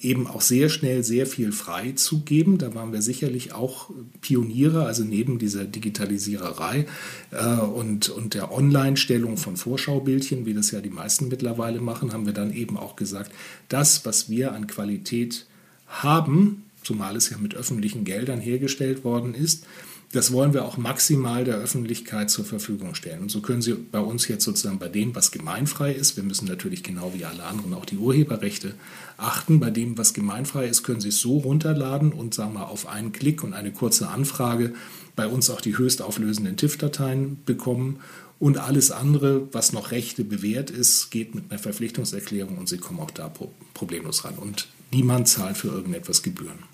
eben 0.00 0.26
auch 0.26 0.40
sehr 0.40 0.70
schnell 0.70 1.04
sehr 1.04 1.26
viel 1.26 1.52
frei 1.52 1.92
zu 1.92 2.20
geben. 2.20 2.56
Da 2.56 2.74
waren 2.74 2.92
wir 2.92 3.02
sicherlich 3.02 3.52
auch 3.52 3.90
Pioniere, 4.22 4.86
also 4.86 5.04
neben 5.04 5.38
dieser 5.38 5.64
Digitalisiererei 5.64 6.86
äh, 7.30 7.56
und, 7.60 8.08
und 8.08 8.32
der 8.32 8.52
Online-Stellung 8.52 9.36
von 9.36 9.58
Vorschaubildchen, 9.58 10.46
wie 10.46 10.54
das 10.54 10.70
ja 10.70 10.80
die 10.80 10.88
meisten 10.88 11.28
mittlerweile 11.28 11.80
machen, 11.80 12.12
haben 12.14 12.24
wir 12.24 12.32
dann 12.32 12.54
eben 12.54 12.78
auch 12.78 12.96
gesagt, 12.96 13.32
das, 13.68 14.06
was 14.06 14.30
wir 14.30 14.52
an 14.52 14.66
Qualität 14.66 15.46
haben, 15.86 16.64
zumal 16.82 17.16
es 17.16 17.30
ja 17.30 17.38
mit 17.38 17.54
öffentlichen 17.54 18.04
Geldern 18.04 18.40
hergestellt 18.40 19.04
worden 19.04 19.34
ist, 19.34 19.64
das 20.12 20.32
wollen 20.32 20.54
wir 20.54 20.64
auch 20.64 20.76
maximal 20.76 21.44
der 21.44 21.58
Öffentlichkeit 21.58 22.30
zur 22.30 22.44
Verfügung 22.44 22.96
stellen. 22.96 23.20
Und 23.20 23.30
so 23.30 23.40
können 23.40 23.62
Sie 23.62 23.74
bei 23.74 24.00
uns 24.00 24.26
jetzt 24.26 24.44
sozusagen 24.44 24.80
bei 24.80 24.88
dem, 24.88 25.14
was 25.14 25.30
gemeinfrei 25.30 25.92
ist, 25.92 26.16
wir 26.16 26.24
müssen 26.24 26.48
natürlich 26.48 26.82
genau 26.82 27.12
wie 27.14 27.24
alle 27.24 27.44
anderen 27.44 27.74
auch 27.74 27.84
die 27.84 27.96
Urheberrechte 27.96 28.74
achten, 29.18 29.60
bei 29.60 29.70
dem, 29.70 29.96
was 29.98 30.12
gemeinfrei 30.12 30.66
ist, 30.66 30.82
können 30.82 31.00
Sie 31.00 31.10
es 31.10 31.20
so 31.20 31.38
runterladen 31.38 32.12
und 32.12 32.34
sagen 32.34 32.54
wir 32.54 32.70
auf 32.70 32.88
einen 32.88 33.12
Klick 33.12 33.44
und 33.44 33.54
eine 33.54 33.70
kurze 33.70 34.08
Anfrage 34.08 34.74
bei 35.14 35.28
uns 35.28 35.48
auch 35.48 35.60
die 35.60 35.78
höchstauflösenden 35.78 36.56
TIFF-Dateien 36.56 37.38
bekommen. 37.46 38.00
Und 38.40 38.56
alles 38.58 38.90
andere, 38.90 39.46
was 39.52 39.72
noch 39.72 39.92
Rechte 39.92 40.24
bewährt 40.24 40.70
ist, 40.70 41.10
geht 41.10 41.34
mit 41.36 41.50
einer 41.50 41.58
Verpflichtungserklärung 41.58 42.58
und 42.58 42.68
Sie 42.68 42.78
kommen 42.78 42.98
auch 42.98 43.10
da 43.12 43.30
problemlos 43.74 44.24
ran. 44.24 44.34
Und 44.34 44.66
niemand 44.90 45.28
zahlt 45.28 45.58
für 45.58 45.68
irgendetwas 45.68 46.22
Gebühren. 46.22 46.69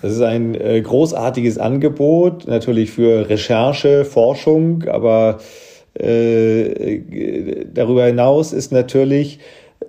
Das 0.00 0.12
ist 0.12 0.22
ein 0.22 0.54
äh, 0.54 0.80
großartiges 0.80 1.58
Angebot, 1.58 2.46
natürlich 2.46 2.90
für 2.90 3.28
Recherche, 3.28 4.04
Forschung, 4.04 4.84
aber 4.84 5.38
äh, 5.94 7.64
darüber 7.72 8.06
hinaus 8.06 8.52
ist 8.52 8.70
natürlich 8.70 9.40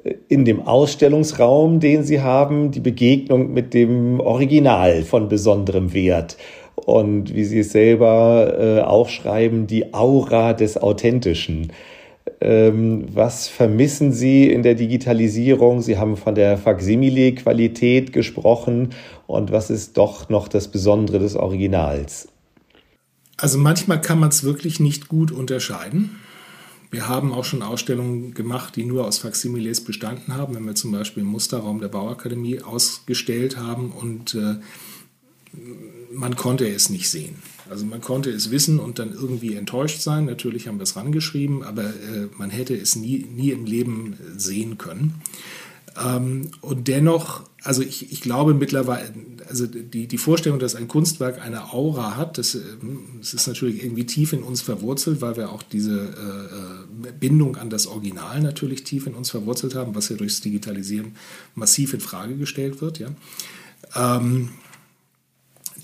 äh, 0.04 0.16
in 0.28 0.46
dem 0.46 0.62
Ausstellungsraum, 0.62 1.80
den 1.80 2.04
Sie 2.04 2.22
haben, 2.22 2.72
die 2.72 2.80
Begegnung 2.80 3.54
mit 3.54 3.76
dem 3.76 4.20
Original 4.20 5.04
von 5.04 5.30
besonderem 5.30 5.94
Wert. 5.94 6.38
Und 6.76 7.36
wie 7.36 7.44
Sie 7.44 7.60
es 7.60 7.72
selber 7.72 8.56
äh, 8.58 8.82
auch 8.82 9.10
die 9.68 9.94
Aura 9.94 10.54
des 10.54 10.78
Authentischen. 10.82 11.72
Ähm, 12.42 13.06
was 13.14 13.48
vermissen 13.48 14.12
Sie 14.14 14.52
in 14.52 14.64
der 14.64 14.76
Digitalisierung? 14.76 15.82
Sie 15.82 15.98
haben 15.98 16.18
von 16.18 16.36
der 16.36 16.58
Faksimile-Qualität 16.58 18.14
gesprochen. 18.14 18.90
Und 19.28 19.52
was 19.52 19.70
ist 19.70 19.98
doch 19.98 20.30
noch 20.30 20.48
das 20.48 20.70
Besondere 20.70 21.20
des 21.20 21.36
Originals? 21.36 22.28
Also 23.38 23.58
manchmal 23.58 24.02
kann 24.02 24.20
man 24.20 24.30
es 24.30 24.44
wirklich 24.44 24.80
nicht 24.80 25.08
gut 25.08 25.32
unterscheiden. 25.32 26.20
Wir 26.92 27.08
haben 27.08 27.32
auch 27.34 27.46
schon 27.46 27.62
Ausstellungen 27.62 28.34
gemacht, 28.34 28.76
die 28.76 28.84
nur 28.84 29.06
aus 29.06 29.20
Faksimiles 29.20 29.84
bestanden 29.84 30.34
haben, 30.36 30.56
wenn 30.56 30.66
wir 30.66 30.76
zum 30.76 30.92
Beispiel 30.92 31.22
im 31.22 31.30
Musterraum 31.30 31.80
der 31.80 31.88
Bauakademie 31.88 32.62
ausgestellt 32.62 33.58
haben 33.58 33.92
und 33.92 34.34
äh, 34.34 34.56
man 36.12 36.36
konnte 36.36 36.68
es 36.68 36.90
nicht 36.90 37.10
sehen. 37.10 37.36
Also 37.70 37.86
man 37.86 38.02
konnte 38.02 38.32
es 38.32 38.52
wissen 38.52 38.80
und 38.80 39.00
dann 39.00 39.14
irgendwie 39.14 39.56
enttäuscht 39.56 40.02
sein. 40.02 40.26
Natürlich 40.26 40.68
haben 40.68 40.80
wir 40.80 40.84
es 40.84 40.96
rangeschrieben, 40.96 41.64
aber 41.64 41.84
äh, 41.84 42.28
man 42.38 42.50
hätte 42.50 42.76
es 42.76 42.96
nie, 42.96 43.26
nie 43.30 43.52
im 43.52 43.66
Leben 43.66 44.18
sehen 44.36 44.78
können. 44.78 45.22
Ähm, 46.04 46.52
und 46.62 46.88
dennoch, 46.88 47.44
also 47.64 47.82
ich, 47.82 48.12
ich 48.12 48.22
glaube 48.22 48.54
mittlerweile, 48.54 49.14
also 49.48 49.66
die, 49.68 50.08
die 50.08 50.18
Vorstellung, 50.18 50.60
dass 50.60 50.76
ein 50.76 50.88
Kunstwerk 50.88 51.42
eine 51.42 51.74
Aura 51.74 52.16
hat, 52.16 52.38
das, 52.38 52.56
äh, 52.56 52.60
das 53.18 53.34
ist 53.34 53.48
natürlich 53.48 53.84
irgendwie 53.84 54.06
tief 54.06 54.34
in 54.34 54.44
uns 54.44 54.62
verwurzelt, 54.62 55.22
weil 55.22 55.36
wir 55.36 55.52
auch 55.52 55.64
diese 55.64 56.00
äh, 56.00 57.08
äh, 57.08 57.12
Bindung 57.20 57.58
an 57.58 57.70
das 57.70 57.88
Original 57.88 58.42
natürlich 58.42 58.84
tief 58.84 59.08
in 59.08 59.14
uns 59.14 59.30
verwurzelt 59.30 59.76
haben, 59.76 59.96
was 59.96 60.10
ja 60.10 60.16
durchs 60.16 60.42
Digitalisieren 60.42 61.16
massiv 61.56 61.94
in 61.94 62.00
Frage 62.00 62.36
gestellt 62.36 62.82
wird. 62.82 63.00
Ja. 63.00 63.10
Ähm, 63.96 64.50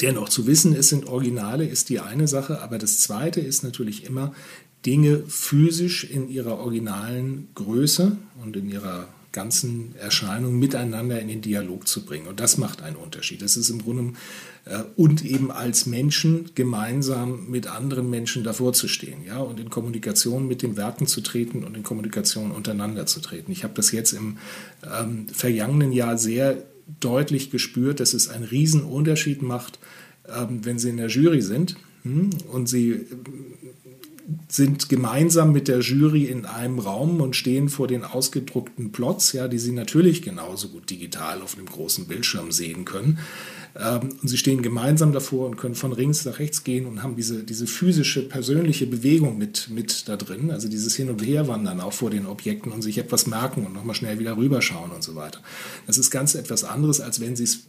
Dennoch 0.02 0.30
zu 0.30 0.48
wissen, 0.48 0.76
es 0.76 0.90
sind 0.90 1.08
Originale, 1.08 1.66
ist 1.66 1.90
die 1.90 2.00
eine 2.00 2.28
Sache, 2.28 2.62
aber 2.62 2.78
das 2.78 3.00
zweite 3.00 3.40
ist 3.40 3.64
natürlich 3.64 4.06
immer, 4.06 4.34
Dinge 4.86 5.24
physisch 5.28 6.04
in 6.04 6.30
ihrer 6.30 6.60
originalen 6.60 7.48
Größe 7.56 8.18
und 8.44 8.56
in 8.56 8.70
ihrer 8.70 9.08
ganzen 9.36 9.94
Erscheinung 9.98 10.58
miteinander 10.58 11.20
in 11.20 11.28
den 11.28 11.42
Dialog 11.42 11.88
zu 11.88 12.06
bringen. 12.06 12.28
Und 12.28 12.40
das 12.40 12.58
macht 12.58 12.82
einen 12.82 12.96
Unterschied. 12.96 13.42
Das 13.42 13.58
ist 13.58 13.70
im 13.70 13.84
Grunde 13.84 14.14
äh, 14.64 14.84
und 14.96 15.26
eben 15.26 15.52
als 15.52 15.86
Menschen 15.86 16.52
gemeinsam 16.56 17.50
mit 17.50 17.68
anderen 17.68 18.10
Menschen 18.10 18.44
davor 18.46 18.72
zu 18.74 18.88
stehen, 18.88 19.26
ja, 19.26 19.40
und 19.40 19.60
in 19.60 19.70
Kommunikation 19.70 20.48
mit 20.48 20.62
den 20.62 20.78
Werken 20.78 21.06
zu 21.06 21.20
treten 21.22 21.66
und 21.66 21.76
in 21.76 21.84
Kommunikation 21.84 22.52
untereinander 22.52 23.06
zu 23.08 23.20
treten. 23.20 23.52
Ich 23.52 23.64
habe 23.64 23.74
das 23.74 23.92
jetzt 23.92 24.14
im 24.14 24.38
ähm, 24.84 25.28
vergangenen 25.28 25.92
Jahr 25.92 26.18
sehr 26.18 26.64
deutlich 27.00 27.52
gespürt, 27.52 28.00
dass 28.00 28.14
es 28.14 28.30
einen 28.30 28.44
riesen 28.44 28.84
Unterschied 28.84 29.42
macht, 29.42 29.80
ähm, 30.28 30.64
wenn 30.64 30.80
Sie 30.80 30.90
in 30.90 30.98
der 30.98 31.08
Jury 31.08 31.42
sind 31.42 31.76
hm, 32.04 32.30
und 32.52 32.68
Sie 32.68 32.92
äh, 32.92 33.06
sind 34.48 34.90
gemeinsam 34.90 35.52
mit 35.52 35.68
der 35.68 35.80
Jury 35.80 36.26
in 36.26 36.46
einem 36.46 36.80
Raum 36.80 37.22
und 37.22 37.36
stehen 37.36 37.70
vor 37.70 37.88
den 37.88 38.04
ausgedruckten 38.04 38.92
Plots, 38.92 39.34
ja, 39.34 39.48
die 39.48 39.60
Sie 39.60 39.72
natürlich 39.72 40.22
genauso 40.22 40.70
gut 40.70 40.90
digital 40.90 41.42
auf 41.42 41.56
einem 41.58 41.68
großen 41.68 42.08
Bildschirm 42.08 42.52
sehen 42.52 42.86
können. 42.86 43.20
Ähm, 43.78 44.18
und 44.22 44.28
Sie 44.28 44.38
stehen 44.38 44.62
gemeinsam 44.62 45.12
davor 45.12 45.48
und 45.48 45.58
können 45.58 45.76
von 45.76 45.96
links 45.96 46.26
nach 46.26 46.40
rechts 46.40 46.64
gehen 46.64 46.86
und 46.86 47.04
haben 47.04 47.16
diese, 47.16 47.44
diese 47.44 47.68
physische, 47.68 48.28
persönliche 48.28 48.88
Bewegung 48.88 49.38
mit, 49.38 49.70
mit 49.70 50.08
da 50.08 50.16
drin, 50.16 50.52
also 50.52 50.68
dieses 50.68 50.96
Hin- 50.96 51.10
und 51.10 51.26
Herwandern 51.26 51.82
auch 51.82 51.94
vor 51.94 52.10
den 52.10 52.26
Objekten 52.26 52.72
und 52.72 52.82
sich 52.82 52.98
etwas 52.98 53.28
merken 53.28 53.66
und 53.66 53.74
nochmal 53.74 53.96
schnell 53.96 54.20
wieder 54.20 54.38
rüberschauen 54.38 54.92
und 54.92 55.04
so 55.04 55.16
weiter. 55.16 55.40
Das 55.88 55.98
ist 55.98 56.10
ganz 56.10 56.36
etwas 56.36 56.64
anderes, 56.64 57.02
als 57.02 57.20
wenn 57.20 57.36
Sie 57.36 57.44
es 57.44 57.66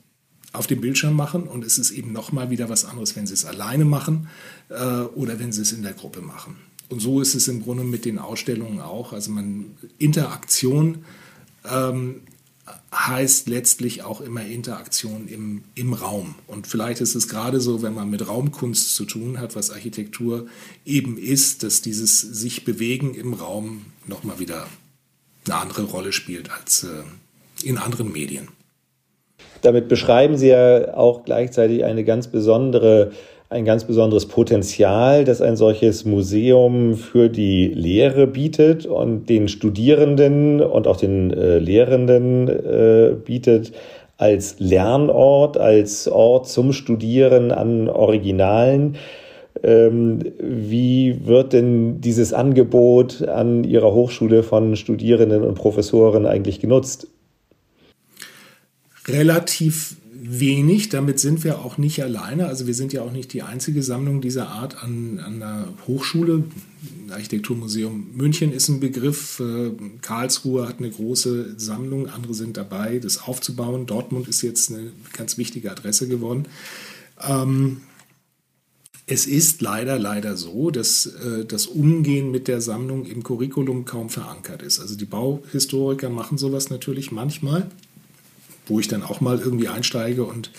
auf 0.53 0.67
dem 0.67 0.81
Bildschirm 0.81 1.15
machen 1.15 1.45
und 1.45 1.65
es 1.65 1.77
ist 1.77 1.91
eben 1.91 2.13
nochmal 2.13 2.51
wieder 2.51 2.69
was 2.69 2.85
anderes, 2.85 3.17
wenn 3.17 3.27
Sie 3.27 3.35
es 3.35 3.45
alleine 3.45 3.85
machen 3.85 4.29
äh, 4.69 5.01
oder 5.15 5.39
wenn 5.39 5.53
Sie 5.53 5.63
es 5.63 5.73
in 5.73 5.83
der 5.83 5.93
Gruppe 5.93 6.23
machen. 6.23 6.57
Und 6.89 7.01
so 7.01 7.21
ist 7.21 7.35
es 7.35 7.49
im 7.49 7.63
Grunde 7.63 7.83
mit 7.83 8.05
den 8.05 8.19
Ausstellungen 8.19 8.81
auch. 8.81 9.13
Also 9.13 9.33
man 9.33 9.77
Interaktion 9.99 11.05
ähm, 11.69 12.21
heißt 12.93 13.49
letztlich 13.49 14.03
auch 14.03 14.21
immer 14.21 14.43
Interaktion 14.43 15.29
im, 15.29 15.65
im 15.75 15.93
Raum. 15.93 16.35
Und 16.47 16.67
vielleicht 16.67 17.01
ist 17.01 17.15
es 17.15 17.29
gerade 17.29 17.61
so, 17.61 17.83
wenn 17.83 17.95
man 17.95 18.11
mit 18.11 18.27
Raumkunst 18.27 18.95
zu 18.95 19.05
tun 19.05 19.41
hat, 19.41 19.55
was 19.55 19.71
Architektur 19.71 20.47
eben 20.85 21.19
ist, 21.19 21.63
dass 21.63 21.83
dieses 21.83 22.21
sich 22.21 22.65
bewegen 22.65 23.15
im 23.15 23.35
Raum 23.35 23.87
nochmal 24.07 24.39
wieder 24.39 24.67
eine 25.47 25.57
andere 25.57 25.85
Rolle 25.85 26.13
spielt 26.13 26.51
als 26.51 26.85
äh, 26.85 27.67
in 27.67 27.79
anderen 27.79 28.13
Medien. 28.13 28.49
Damit 29.63 29.89
beschreiben 29.89 30.37
Sie 30.37 30.49
ja 30.49 30.95
auch 30.95 31.25
gleichzeitig 31.25 31.85
eine 31.85 32.05
ganz 32.05 32.29
besondere 32.29 33.13
ein 33.49 33.65
ganz 33.65 33.85
besonderes 33.85 34.27
Potenzial, 34.27 35.25
das 35.25 35.41
ein 35.41 35.57
solches 35.57 36.05
Museum 36.05 36.95
für 36.97 37.29
die 37.29 37.69
Lehre 37.69 38.27
bietet 38.27 38.87
und 38.87 39.29
den 39.29 39.49
Studierenden 39.49 40.61
und 40.61 40.87
auch 40.87 40.97
den 40.97 41.33
äh, 41.33 41.59
Lehrenden 41.59 42.49
äh, 42.49 43.15
bietet 43.25 43.73
als 44.19 44.57
Lernort, 44.59 45.59
als 45.59 46.09
Ort 46.09 46.49
zum 46.49 46.73
Studieren 46.73 47.53
an 47.53 47.89
Originalen. 47.89 48.97
Ähm, 49.63 50.21
wie 50.41 51.27
wird 51.27 51.53
denn 51.53 52.01
dieses 52.01 52.33
Angebot 52.33 53.23
an 53.23 53.65
Ihrer 53.65 53.93
Hochschule 53.93 54.43
von 54.43 54.77
Studierenden 54.77 55.45
und 55.45 55.55
Professoren 55.55 56.27
eigentlich 56.27 56.61
genutzt? 56.61 57.09
Relativ 59.07 59.97
wenig. 60.29 60.89
Damit 60.89 61.21
sind 61.21 61.45
wir 61.45 61.61
auch 61.61 61.79
nicht 61.79 62.03
alleine. 62.03 62.47
Also 62.47 62.67
wir 62.67 62.75
sind 62.75 62.93
ja 62.93 63.03
auch 63.03 63.13
nicht 63.13 63.33
die 63.33 63.43
einzige 63.43 63.83
Sammlung 63.83 64.21
dieser 64.21 64.49
Art 64.49 64.83
an, 64.83 65.19
an 65.19 65.41
der 65.41 65.69
Hochschule. 65.87 66.45
Architekturmuseum 67.11 68.09
München 68.15 68.53
ist 68.53 68.69
ein 68.69 68.81
Begriff. 68.81 69.41
Äh, 69.41 69.73
Karlsruhe 70.03 70.69
hat 70.69 70.79
eine 70.79 70.91
große 70.91 71.59
Sammlung. 71.59 72.09
Andere 72.09 72.35
sind 72.35 72.57
dabei, 72.57 72.99
das 72.99 73.23
aufzubauen. 73.23 73.87
Dortmund 73.87 74.29
ist 74.29 74.43
jetzt 74.43 74.71
eine 74.71 74.93
ganz 75.13 75.39
wichtige 75.39 75.71
Adresse 75.71 76.09
geworden. 76.09 76.47
Ähm, 77.27 77.83
es 79.09 79.27
ist 79.27 79.63
leider, 79.63 79.99
leider 80.01 80.37
so, 80.37 80.71
dass 80.71 81.07
äh, 81.07 81.45
das 81.45 81.67
Umgehen 81.67 82.33
mit 82.33 82.49
der 82.49 82.61
Sammlung 82.61 83.07
im 83.07 83.23
Curriculum 83.23 83.85
kaum 83.85 84.11
verankert 84.11 84.63
ist. 84.63 84.81
Also 84.81 84.97
die 84.97 85.05
Bauhistoriker 85.05 86.11
machen 86.11 86.39
sowas 86.39 86.71
natürlich 86.71 87.13
manchmal, 87.13 87.71
wo 88.67 88.81
ich 88.81 88.89
dann 88.89 89.03
auch 89.03 89.21
mal 89.21 89.39
irgendwie 89.39 89.69
einsteige 89.69 90.25
und 90.25 90.51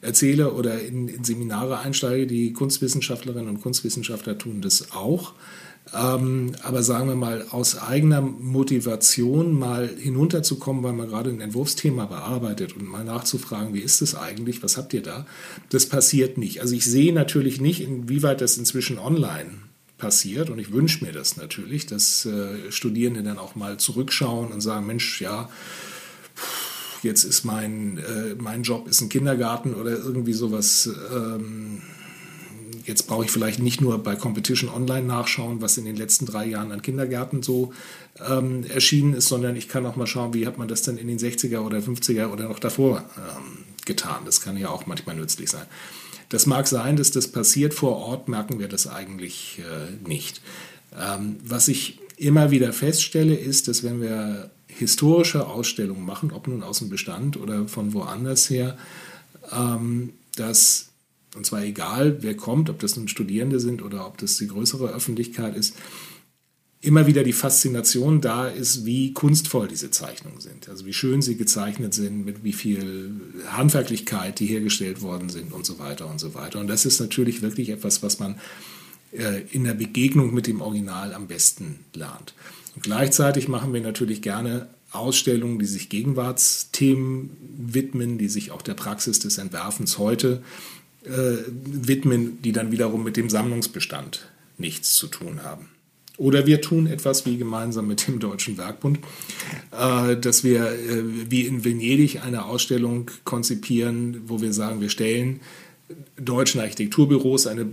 erzähle 0.00 0.52
oder 0.52 0.80
in, 0.80 1.08
in 1.08 1.24
Seminare 1.24 1.78
einsteige. 1.80 2.26
Die 2.26 2.52
Kunstwissenschaftlerinnen 2.52 3.48
und 3.48 3.60
Kunstwissenschaftler 3.60 4.38
tun 4.38 4.60
das 4.60 4.92
auch. 4.92 5.34
Ähm, 5.94 6.52
aber 6.62 6.82
sagen 6.82 7.08
wir 7.08 7.14
mal, 7.14 7.46
aus 7.50 7.78
eigener 7.78 8.20
Motivation 8.20 9.58
mal 9.58 9.88
hinunterzukommen, 9.88 10.82
weil 10.82 10.92
man 10.92 11.08
gerade 11.08 11.30
ein 11.30 11.40
Entwurfsthema 11.40 12.04
bearbeitet 12.04 12.76
und 12.76 12.86
mal 12.86 13.04
nachzufragen, 13.04 13.72
wie 13.72 13.80
ist 13.80 14.02
es 14.02 14.14
eigentlich, 14.14 14.62
was 14.62 14.76
habt 14.76 14.92
ihr 14.92 15.02
da, 15.02 15.26
das 15.70 15.86
passiert 15.86 16.36
nicht. 16.36 16.60
Also 16.60 16.74
ich 16.74 16.84
sehe 16.84 17.14
natürlich 17.14 17.60
nicht, 17.60 17.80
inwieweit 17.80 18.40
das 18.42 18.58
inzwischen 18.58 18.98
online 18.98 19.50
passiert 19.96 20.50
und 20.50 20.58
ich 20.58 20.72
wünsche 20.72 21.04
mir 21.04 21.12
das 21.12 21.36
natürlich, 21.36 21.86
dass 21.86 22.26
äh, 22.26 22.70
Studierende 22.70 23.22
dann 23.22 23.38
auch 23.38 23.54
mal 23.54 23.78
zurückschauen 23.78 24.52
und 24.52 24.60
sagen, 24.60 24.86
Mensch, 24.86 25.20
ja, 25.20 25.48
jetzt 27.02 27.24
ist 27.24 27.44
mein, 27.44 27.98
äh, 27.98 28.34
mein 28.38 28.62
Job 28.62 28.88
ist 28.88 29.00
ein 29.00 29.08
Kindergarten 29.08 29.74
oder 29.74 29.92
irgendwie 29.92 30.32
sowas. 30.32 30.90
Ähm, 31.14 31.82
jetzt 32.84 33.06
brauche 33.06 33.24
ich 33.24 33.30
vielleicht 33.30 33.60
nicht 33.60 33.80
nur 33.80 34.02
bei 34.02 34.16
Competition 34.16 34.70
Online 34.70 35.06
nachschauen, 35.06 35.60
was 35.60 35.76
in 35.76 35.84
den 35.84 35.96
letzten 35.96 36.26
drei 36.26 36.46
Jahren 36.46 36.72
an 36.72 36.82
Kindergärten 36.82 37.42
so 37.42 37.72
ähm, 38.26 38.64
erschienen 38.64 39.14
ist, 39.14 39.28
sondern 39.28 39.56
ich 39.56 39.68
kann 39.68 39.86
auch 39.86 39.96
mal 39.96 40.06
schauen, 40.06 40.34
wie 40.34 40.46
hat 40.46 40.58
man 40.58 40.68
das 40.68 40.82
denn 40.82 40.96
in 40.96 41.06
den 41.06 41.18
60er 41.18 41.60
oder 41.60 41.78
50er 41.78 42.28
oder 42.28 42.48
noch 42.48 42.58
davor 42.58 43.04
ähm, 43.16 43.64
getan. 43.84 44.22
Das 44.24 44.40
kann 44.40 44.56
ja 44.56 44.70
auch 44.70 44.86
manchmal 44.86 45.16
nützlich 45.16 45.50
sein. 45.50 45.66
Das 46.30 46.46
mag 46.46 46.66
sein, 46.66 46.96
dass 46.96 47.10
das 47.10 47.28
passiert. 47.28 47.74
Vor 47.74 47.96
Ort 47.96 48.28
merken 48.28 48.58
wir 48.58 48.68
das 48.68 48.86
eigentlich 48.86 49.60
äh, 49.60 50.08
nicht. 50.08 50.42
Ähm, 50.98 51.36
was 51.44 51.68
ich 51.68 51.98
immer 52.16 52.50
wieder 52.50 52.72
feststelle, 52.72 53.34
ist, 53.34 53.68
dass 53.68 53.84
wenn 53.84 54.00
wir 54.00 54.50
historische 54.78 55.46
Ausstellungen 55.46 56.04
machen, 56.04 56.32
ob 56.32 56.48
nun 56.48 56.62
aus 56.62 56.78
dem 56.78 56.88
Bestand 56.88 57.36
oder 57.36 57.68
von 57.68 57.92
woanders 57.92 58.48
her, 58.50 58.78
ähm, 59.52 60.14
dass 60.36 60.88
und 61.36 61.44
zwar 61.44 61.62
egal, 61.62 62.22
wer 62.22 62.36
kommt, 62.36 62.70
ob 62.70 62.78
das 62.78 62.96
nun 62.96 63.06
Studierende 63.06 63.60
sind 63.60 63.82
oder 63.82 64.06
ob 64.06 64.18
das 64.18 64.36
die 64.38 64.48
größere 64.48 64.88
Öffentlichkeit 64.88 65.54
ist, 65.56 65.74
immer 66.80 67.06
wieder 67.06 67.24
die 67.24 67.32
Faszination 67.32 68.20
da 68.20 68.48
ist, 68.48 68.84
wie 68.84 69.12
kunstvoll 69.12 69.68
diese 69.68 69.90
Zeichnungen 69.90 70.40
sind. 70.40 70.68
Also 70.68 70.86
wie 70.86 70.92
schön 70.92 71.22
sie 71.22 71.36
gezeichnet 71.36 71.92
sind, 71.92 72.24
mit 72.24 72.44
wie 72.44 72.52
viel 72.52 73.20
Handwerklichkeit 73.48 74.38
die 74.38 74.46
hergestellt 74.46 75.02
worden 75.02 75.28
sind 75.28 75.52
und 75.52 75.66
so 75.66 75.78
weiter 75.78 76.08
und 76.08 76.20
so 76.20 76.34
weiter. 76.34 76.60
Und 76.60 76.68
das 76.68 76.86
ist 76.86 77.00
natürlich 77.00 77.42
wirklich 77.42 77.70
etwas, 77.70 78.02
was 78.02 78.20
man 78.20 78.36
in 79.10 79.64
der 79.64 79.74
Begegnung 79.74 80.34
mit 80.34 80.46
dem 80.46 80.60
Original 80.60 81.14
am 81.14 81.28
besten 81.28 81.80
lernt. 81.94 82.34
Und 82.74 82.82
gleichzeitig 82.82 83.48
machen 83.48 83.72
wir 83.72 83.80
natürlich 83.80 84.20
gerne 84.20 84.68
Ausstellungen, 84.90 85.58
die 85.58 85.66
sich 85.66 85.88
Gegenwartsthemen 85.88 87.30
widmen, 87.56 88.18
die 88.18 88.28
sich 88.28 88.50
auch 88.50 88.62
der 88.62 88.74
Praxis 88.74 89.18
des 89.18 89.38
Entwerfens 89.38 89.98
heute 89.98 90.42
äh, 91.04 91.36
widmen, 91.48 92.40
die 92.42 92.52
dann 92.52 92.72
wiederum 92.72 93.04
mit 93.04 93.16
dem 93.16 93.28
Sammlungsbestand 93.28 94.28
nichts 94.56 94.94
zu 94.94 95.06
tun 95.06 95.42
haben. 95.42 95.68
Oder 96.16 96.46
wir 96.46 96.60
tun 96.60 96.88
etwas 96.88 97.26
wie 97.26 97.36
gemeinsam 97.36 97.86
mit 97.86 98.08
dem 98.08 98.18
Deutschen 98.18 98.58
Werkbund, 98.58 98.98
äh, 99.70 100.16
dass 100.16 100.42
wir 100.42 100.72
äh, 100.72 101.30
wie 101.30 101.46
in 101.46 101.64
Venedig 101.64 102.24
eine 102.24 102.46
Ausstellung 102.46 103.10
konzipieren, 103.24 104.22
wo 104.26 104.40
wir 104.40 104.52
sagen, 104.52 104.80
wir 104.80 104.90
stellen 104.90 105.40
deutschen 106.16 106.60
Architekturbüros 106.60 107.46
eine, 107.46 107.66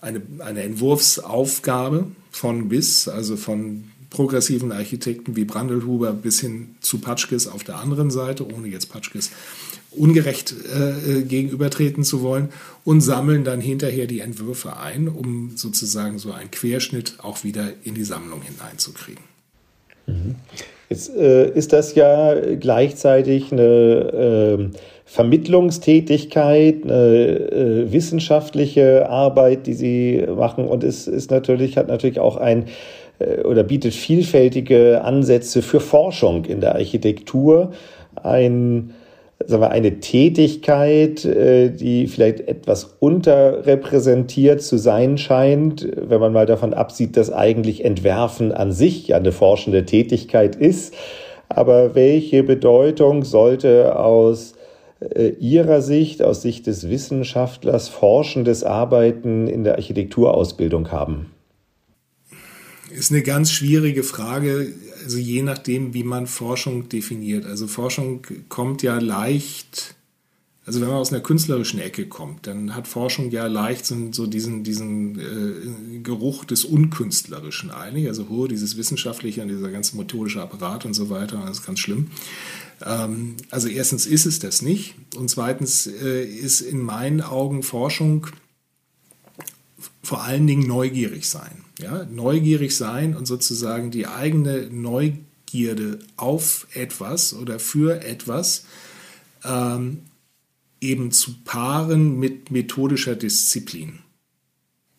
eine, 0.00 0.22
eine 0.38 0.62
Entwurfsaufgabe 0.62 2.06
von 2.30 2.68
bis, 2.68 3.08
also 3.08 3.36
von 3.36 3.84
progressiven 4.10 4.72
Architekten 4.72 5.36
wie 5.36 5.44
Brandelhuber 5.44 6.12
bis 6.12 6.40
hin 6.40 6.76
zu 6.80 6.98
Patschkes 6.98 7.46
auf 7.46 7.64
der 7.64 7.78
anderen 7.78 8.10
Seite, 8.10 8.46
ohne 8.46 8.68
jetzt 8.68 8.90
Patschkes 8.90 9.30
ungerecht 9.90 10.54
äh, 10.74 11.18
äh, 11.18 11.22
gegenübertreten 11.22 12.04
zu 12.04 12.22
wollen 12.22 12.50
und 12.84 13.00
sammeln 13.00 13.44
dann 13.44 13.60
hinterher 13.60 14.06
die 14.06 14.20
Entwürfe 14.20 14.76
ein, 14.78 15.08
um 15.08 15.56
sozusagen 15.56 16.18
so 16.18 16.32
einen 16.32 16.50
Querschnitt 16.50 17.16
auch 17.18 17.44
wieder 17.44 17.72
in 17.84 17.94
die 17.94 18.04
Sammlung 18.04 18.42
hineinzukriegen. 18.42 19.24
Mhm. 20.06 20.36
Jetzt 20.88 21.14
äh, 21.14 21.50
ist 21.50 21.72
das 21.72 21.94
ja 21.94 22.34
gleichzeitig 22.58 23.52
eine 23.52 23.62
äh, 23.62 24.78
Vermittlungstätigkeit, 25.04 26.84
eine 26.84 26.94
äh, 26.94 27.92
wissenschaftliche 27.92 29.08
Arbeit, 29.08 29.66
die 29.66 29.74
Sie 29.74 30.24
machen 30.34 30.66
und 30.66 30.84
es 30.84 31.06
ist 31.06 31.30
natürlich, 31.30 31.76
hat 31.76 31.88
natürlich 31.88 32.20
auch 32.20 32.36
ein 32.38 32.66
äh, 33.18 33.42
oder 33.42 33.64
bietet 33.64 33.94
vielfältige 33.94 35.02
Ansätze 35.02 35.62
für 35.62 35.80
Forschung 35.80 36.46
in 36.46 36.60
der 36.60 36.74
Architektur. 36.74 37.72
Ein 38.22 38.94
sagen 39.44 39.62
wir, 39.62 39.70
eine 39.70 40.00
Tätigkeit, 40.00 41.24
äh, 41.24 41.70
die 41.70 42.06
vielleicht 42.06 42.40
etwas 42.48 42.96
unterrepräsentiert 42.98 44.62
zu 44.62 44.78
sein 44.78 45.16
scheint, 45.18 45.88
wenn 45.96 46.20
man 46.20 46.32
mal 46.32 46.46
davon 46.46 46.74
absieht, 46.74 47.16
dass 47.16 47.32
eigentlich 47.32 47.84
Entwerfen 47.84 48.52
an 48.52 48.72
sich 48.72 49.08
ja 49.08 49.16
eine 49.16 49.32
forschende 49.32 49.84
Tätigkeit 49.84 50.56
ist. 50.56 50.94
Aber 51.48 51.94
welche 51.94 52.42
Bedeutung 52.42 53.24
sollte 53.24 53.98
aus 53.98 54.54
äh, 55.00 55.28
Ihrer 55.38 55.82
Sicht, 55.82 56.22
aus 56.22 56.42
Sicht 56.42 56.66
des 56.66 56.90
Wissenschaftlers, 56.90 57.88
forschendes 57.88 58.64
Arbeiten 58.64 59.46
in 59.46 59.64
der 59.64 59.76
Architekturausbildung 59.76 60.90
haben? 60.90 61.32
Ist 62.90 63.10
eine 63.10 63.22
ganz 63.22 63.52
schwierige 63.52 64.02
Frage, 64.02 64.72
also 65.02 65.18
je 65.18 65.42
nachdem, 65.42 65.94
wie 65.94 66.04
man 66.04 66.26
Forschung 66.26 66.88
definiert. 66.88 67.46
Also 67.46 67.66
Forschung 67.66 68.22
kommt 68.48 68.82
ja 68.82 68.98
leicht, 68.98 69.94
also 70.64 70.80
wenn 70.80 70.88
man 70.88 70.96
aus 70.96 71.12
einer 71.12 71.22
künstlerischen 71.22 71.80
Ecke 71.80 72.06
kommt, 72.06 72.46
dann 72.46 72.74
hat 72.74 72.88
Forschung 72.88 73.30
ja 73.30 73.46
leicht 73.46 73.86
so, 73.86 74.26
diesen, 74.26 74.64
diesen 74.64 75.18
äh, 75.18 75.98
Geruch 76.00 76.44
des 76.44 76.64
Unkünstlerischen 76.64 77.70
eigentlich. 77.70 78.08
Also 78.08 78.26
oh, 78.28 78.46
dieses 78.46 78.76
Wissenschaftliche 78.76 79.42
und 79.42 79.48
dieser 79.48 79.70
ganze 79.70 79.96
methodische 79.96 80.42
Apparat 80.42 80.84
und 80.84 80.94
so 80.94 81.10
weiter, 81.10 81.42
das 81.46 81.58
ist 81.58 81.66
ganz 81.66 81.78
schlimm. 81.80 82.08
Ähm, 82.84 83.36
also 83.50 83.68
erstens 83.68 84.06
ist 84.06 84.26
es 84.26 84.38
das 84.38 84.62
nicht 84.62 84.94
und 85.16 85.30
zweitens 85.30 85.86
äh, 85.86 86.24
ist 86.24 86.60
in 86.60 86.80
meinen 86.80 87.20
Augen 87.20 87.62
Forschung 87.62 88.28
vor 90.02 90.22
allen 90.22 90.46
Dingen 90.46 90.66
neugierig 90.66 91.28
sein. 91.28 91.64
Ja, 91.78 92.04
neugierig 92.10 92.76
sein 92.76 93.16
und 93.16 93.26
sozusagen 93.26 93.92
die 93.92 94.08
eigene 94.08 94.68
Neugierde 94.68 96.00
auf 96.16 96.66
etwas 96.74 97.32
oder 97.34 97.60
für 97.60 98.04
etwas 98.04 98.64
ähm, 99.44 100.00
eben 100.80 101.12
zu 101.12 101.34
paaren 101.44 102.18
mit 102.18 102.50
methodischer 102.50 103.14
Disziplin. 103.14 104.00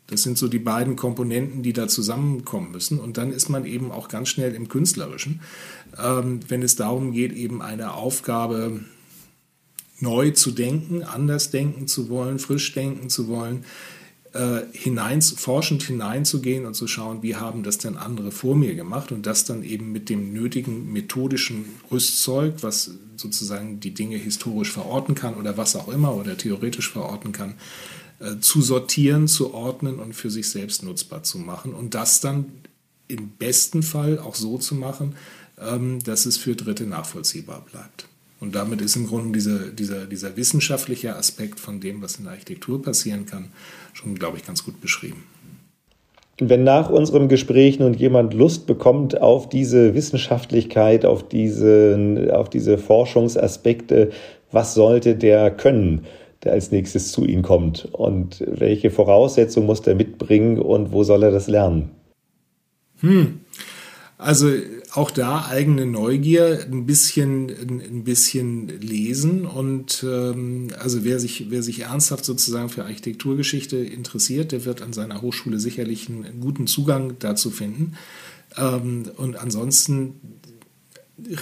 Das 0.07 0.23
sind 0.23 0.37
so 0.37 0.47
die 0.47 0.59
beiden 0.59 0.95
Komponenten, 0.95 1.61
die 1.61 1.73
da 1.73 1.87
zusammenkommen 1.87 2.71
müssen. 2.71 2.99
Und 2.99 3.17
dann 3.17 3.31
ist 3.31 3.49
man 3.49 3.65
eben 3.65 3.91
auch 3.91 4.07
ganz 4.07 4.29
schnell 4.29 4.55
im 4.55 4.67
Künstlerischen, 4.67 5.41
ähm, 6.01 6.39
wenn 6.47 6.63
es 6.63 6.75
darum 6.75 7.11
geht, 7.11 7.33
eben 7.33 7.61
eine 7.61 7.93
Aufgabe 7.93 8.79
neu 9.99 10.31
zu 10.31 10.51
denken, 10.51 11.03
anders 11.03 11.51
denken 11.51 11.87
zu 11.87 12.09
wollen, 12.09 12.39
frisch 12.39 12.73
denken 12.73 13.09
zu 13.09 13.27
wollen, 13.27 13.65
äh, 14.33 14.61
hinein, 14.73 15.21
forschend 15.21 15.83
hineinzugehen 15.83 16.65
und 16.65 16.75
zu 16.75 16.87
schauen, 16.87 17.23
wie 17.23 17.35
haben 17.35 17.63
das 17.63 17.77
denn 17.79 17.97
andere 17.97 18.31
vor 18.31 18.55
mir 18.55 18.75
gemacht 18.75 19.11
und 19.11 19.25
das 19.25 19.45
dann 19.45 19.63
eben 19.63 19.91
mit 19.91 20.09
dem 20.09 20.33
nötigen 20.33 20.91
methodischen 20.91 21.65
Rüstzeug, 21.91 22.55
was 22.61 22.91
sozusagen 23.17 23.79
die 23.79 23.93
Dinge 23.93 24.17
historisch 24.17 24.71
verorten 24.71 25.15
kann 25.15 25.35
oder 25.35 25.57
was 25.57 25.75
auch 25.75 25.89
immer 25.89 26.15
oder 26.15 26.37
theoretisch 26.37 26.91
verorten 26.91 27.31
kann, 27.31 27.55
äh, 28.19 28.39
zu 28.39 28.61
sortieren, 28.61 29.27
zu 29.27 29.53
ordnen 29.53 29.99
und 29.99 30.13
für 30.13 30.29
sich 30.29 30.49
selbst 30.49 30.83
nutzbar 30.83 31.23
zu 31.23 31.39
machen 31.39 31.73
und 31.73 31.95
das 31.95 32.21
dann 32.21 32.45
im 33.07 33.29
besten 33.29 33.81
Fall 33.81 34.19
auch 34.19 34.35
so 34.35 34.57
zu 34.57 34.75
machen, 34.75 35.15
ähm, 35.57 35.99
dass 36.03 36.25
es 36.25 36.37
für 36.37 36.55
Dritte 36.55 36.85
nachvollziehbar 36.85 37.65
bleibt. 37.71 38.07
Und 38.39 38.55
damit 38.55 38.81
ist 38.81 38.95
im 38.95 39.07
Grunde 39.07 39.33
dieser, 39.33 39.67
dieser, 39.67 40.05
dieser 40.05 40.37
wissenschaftliche 40.37 41.15
Aspekt 41.15 41.59
von 41.59 41.79
dem, 41.79 42.01
was 42.01 42.15
in 42.15 42.23
der 42.23 42.33
Architektur 42.33 42.81
passieren 42.81 43.25
kann, 43.25 43.49
schon, 43.93 44.15
glaube 44.15 44.37
ich, 44.37 44.45
ganz 44.45 44.63
gut 44.63 44.79
beschrieben. 44.79 45.23
Wenn 46.41 46.63
nach 46.63 46.89
unserem 46.89 47.27
Gespräch 47.27 47.79
nun 47.79 47.93
jemand 47.93 48.33
Lust 48.33 48.65
bekommt 48.65 49.21
auf 49.21 49.49
diese 49.49 49.93
Wissenschaftlichkeit, 49.93 51.05
auf 51.05 51.27
diese, 51.27 52.29
auf 52.31 52.49
diese 52.49 52.77
Forschungsaspekte, 52.77 54.11
was 54.51 54.73
sollte 54.73 55.15
der 55.15 55.51
können, 55.51 56.05
der 56.43 56.53
als 56.53 56.71
nächstes 56.71 57.11
zu 57.11 57.25
Ihnen 57.25 57.41
kommt 57.41 57.89
und 57.91 58.41
welche 58.47 58.89
Voraussetzungen 58.89 59.67
muss 59.67 59.81
der 59.81 59.95
mitbringen 59.95 60.59
und 60.59 60.93
wo 60.93 61.03
soll 61.03 61.23
er 61.23 61.31
das 61.31 61.47
lernen? 61.47 61.91
Hm. 63.01 63.41
Also 64.17 64.49
auch 64.91 65.11
da 65.11 65.45
eigene 65.45 65.85
Neugier, 65.85 66.65
ein 66.71 66.85
bisschen, 66.85 67.49
ein 67.49 68.03
bisschen 68.03 68.67
lesen 68.81 69.45
und 69.45 70.03
ähm, 70.07 70.69
also 70.79 71.03
wer 71.03 71.19
sich, 71.19 71.47
wer 71.49 71.61
sich 71.61 71.81
ernsthaft 71.81 72.25
sozusagen 72.25 72.69
für 72.69 72.85
Architekturgeschichte 72.85 73.77
interessiert, 73.77 74.51
der 74.51 74.65
wird 74.65 74.81
an 74.81 74.93
seiner 74.93 75.21
Hochschule 75.21 75.59
sicherlich 75.59 76.09
einen 76.09 76.39
guten 76.39 76.65
Zugang 76.65 77.17
dazu 77.19 77.51
finden. 77.51 77.93
Ähm, 78.57 79.11
und 79.15 79.35
ansonsten 79.35 80.15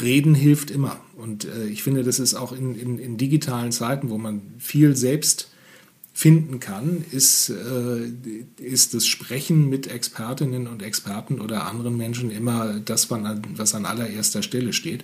Reden 0.02 0.36
hilft 0.36 0.72
immer. 0.72 1.00
Und 1.16 1.46
äh, 1.46 1.68
ich 1.68 1.84
finde, 1.84 2.04
das 2.04 2.20
ist 2.20 2.34
auch 2.34 2.52
in, 2.52 2.76
in, 2.76 3.00
in 3.00 3.18
digitalen 3.18 3.72
Zeiten, 3.72 4.10
wo 4.10 4.18
man 4.18 4.42
viel 4.58 4.96
selbst 4.96 5.50
finden 6.18 6.60
kann, 6.60 7.06
ist, 7.12 7.50
äh, 7.50 8.12
ist 8.60 8.96
das 8.96 9.06
Sprechen 9.06 9.70
mit 9.70 9.86
Expertinnen 9.86 10.66
und 10.66 10.82
Experten 10.82 11.40
oder 11.40 11.68
anderen 11.68 11.96
Menschen 11.96 12.32
immer 12.32 12.80
das, 12.80 13.12
was 13.12 13.76
an 13.76 13.86
allererster 13.86 14.42
Stelle 14.42 14.74
steht. 14.74 15.04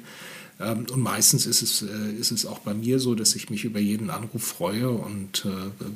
Ähm, 0.60 0.88
und 0.92 1.02
meistens 1.02 1.46
ist 1.46 1.62
es, 1.62 1.84
äh, 1.84 2.20
ist 2.20 2.32
es 2.32 2.48
auch 2.48 2.62
bei 2.62 2.74
mir 2.74 2.98
so, 2.98 3.14
dass 3.14 3.36
ich 3.36 3.52
mich 3.52 3.64
über 3.64 3.80
jeden 3.80 4.10
Anruf 4.10 4.42
freue 4.42 4.90
und 4.90 5.46
äh, 5.46 5.50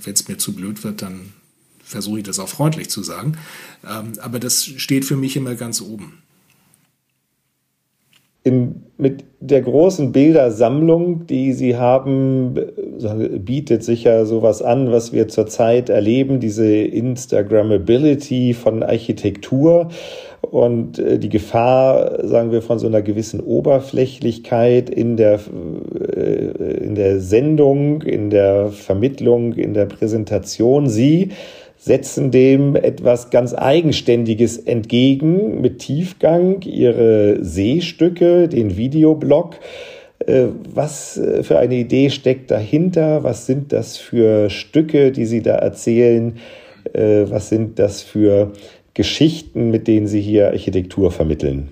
wenn 0.04 0.14
es 0.14 0.28
mir 0.28 0.38
zu 0.38 0.54
blöd 0.54 0.84
wird, 0.84 1.02
dann 1.02 1.34
versuche 1.84 2.20
ich 2.20 2.24
das 2.24 2.38
auch 2.38 2.50
freundlich 2.50 2.92
zu 2.92 3.02
sagen. 3.02 3.40
Ähm, 3.84 4.14
aber 4.22 4.38
das 4.38 4.66
steht 4.66 5.04
für 5.04 5.18
mich 5.18 5.36
immer 5.36 5.56
ganz 5.56 5.82
oben 5.82 6.20
in, 8.48 8.84
mit 8.98 9.26
der 9.40 9.62
großen 9.62 10.12
Bildersammlung, 10.12 11.28
die 11.28 11.54
Sie 11.54 11.76
haben, 11.76 12.56
bietet 13.40 13.84
sicher 13.84 14.26
sowas 14.26 14.62
an, 14.62 14.92
was 14.92 15.14
wir 15.14 15.28
zurzeit 15.28 15.90
erleben, 15.90 16.40
diese 16.40 16.68
Instagrammability 16.68 18.56
von 18.56 18.82
Architektur 18.82 19.90
und 20.42 20.98
äh, 20.98 21.20
die 21.20 21.30
Gefahr, 21.30 22.26
sagen 22.26 22.52
wir, 22.52 22.62
von 22.62 22.80
so 22.80 22.88
einer 22.88 23.02
gewissen 23.02 23.40
Oberflächlichkeit 23.40 24.90
in 24.90 25.18
der, 25.18 25.40
äh, 26.16 26.84
in 26.84 26.96
der 26.96 27.20
Sendung, 27.20 28.02
in 28.02 28.30
der 28.30 28.70
Vermittlung, 28.70 29.54
in 29.54 29.74
der 29.74 29.86
Präsentation. 29.86 30.90
Sie 30.90 31.30
setzen 31.88 32.30
dem 32.32 32.76
etwas 32.76 33.32
ganz 33.32 33.54
Eigenständiges 33.54 34.58
entgegen 34.58 35.62
mit 35.62 35.80
Tiefgang, 35.80 36.62
ihre 36.62 37.44
Seestücke, 37.44 38.48
den 38.48 38.78
Videoblog. 38.78 39.56
Äh, 40.20 40.48
was 40.74 41.18
äh, 41.18 41.44
für 41.44 41.58
eine 41.58 41.76
Idee 41.76 42.10
steckt 42.10 42.52
dahinter? 42.52 43.24
Was 43.24 43.46
sind 43.46 43.72
das 43.74 43.98
für 43.98 44.50
Stücke, 44.50 45.12
die 45.12 45.26
Sie 45.26 45.42
da 45.42 45.56
erzählen? 45.56 46.38
Äh, 46.94 47.26
was 47.30 47.50
sind 47.50 47.80
das 47.80 48.02
für 48.02 48.54
Geschichten, 48.94 49.72
mit 49.72 49.88
denen 49.88 50.08
Sie 50.08 50.22
hier 50.22 50.48
Architektur 50.48 51.12
vermitteln? 51.12 51.70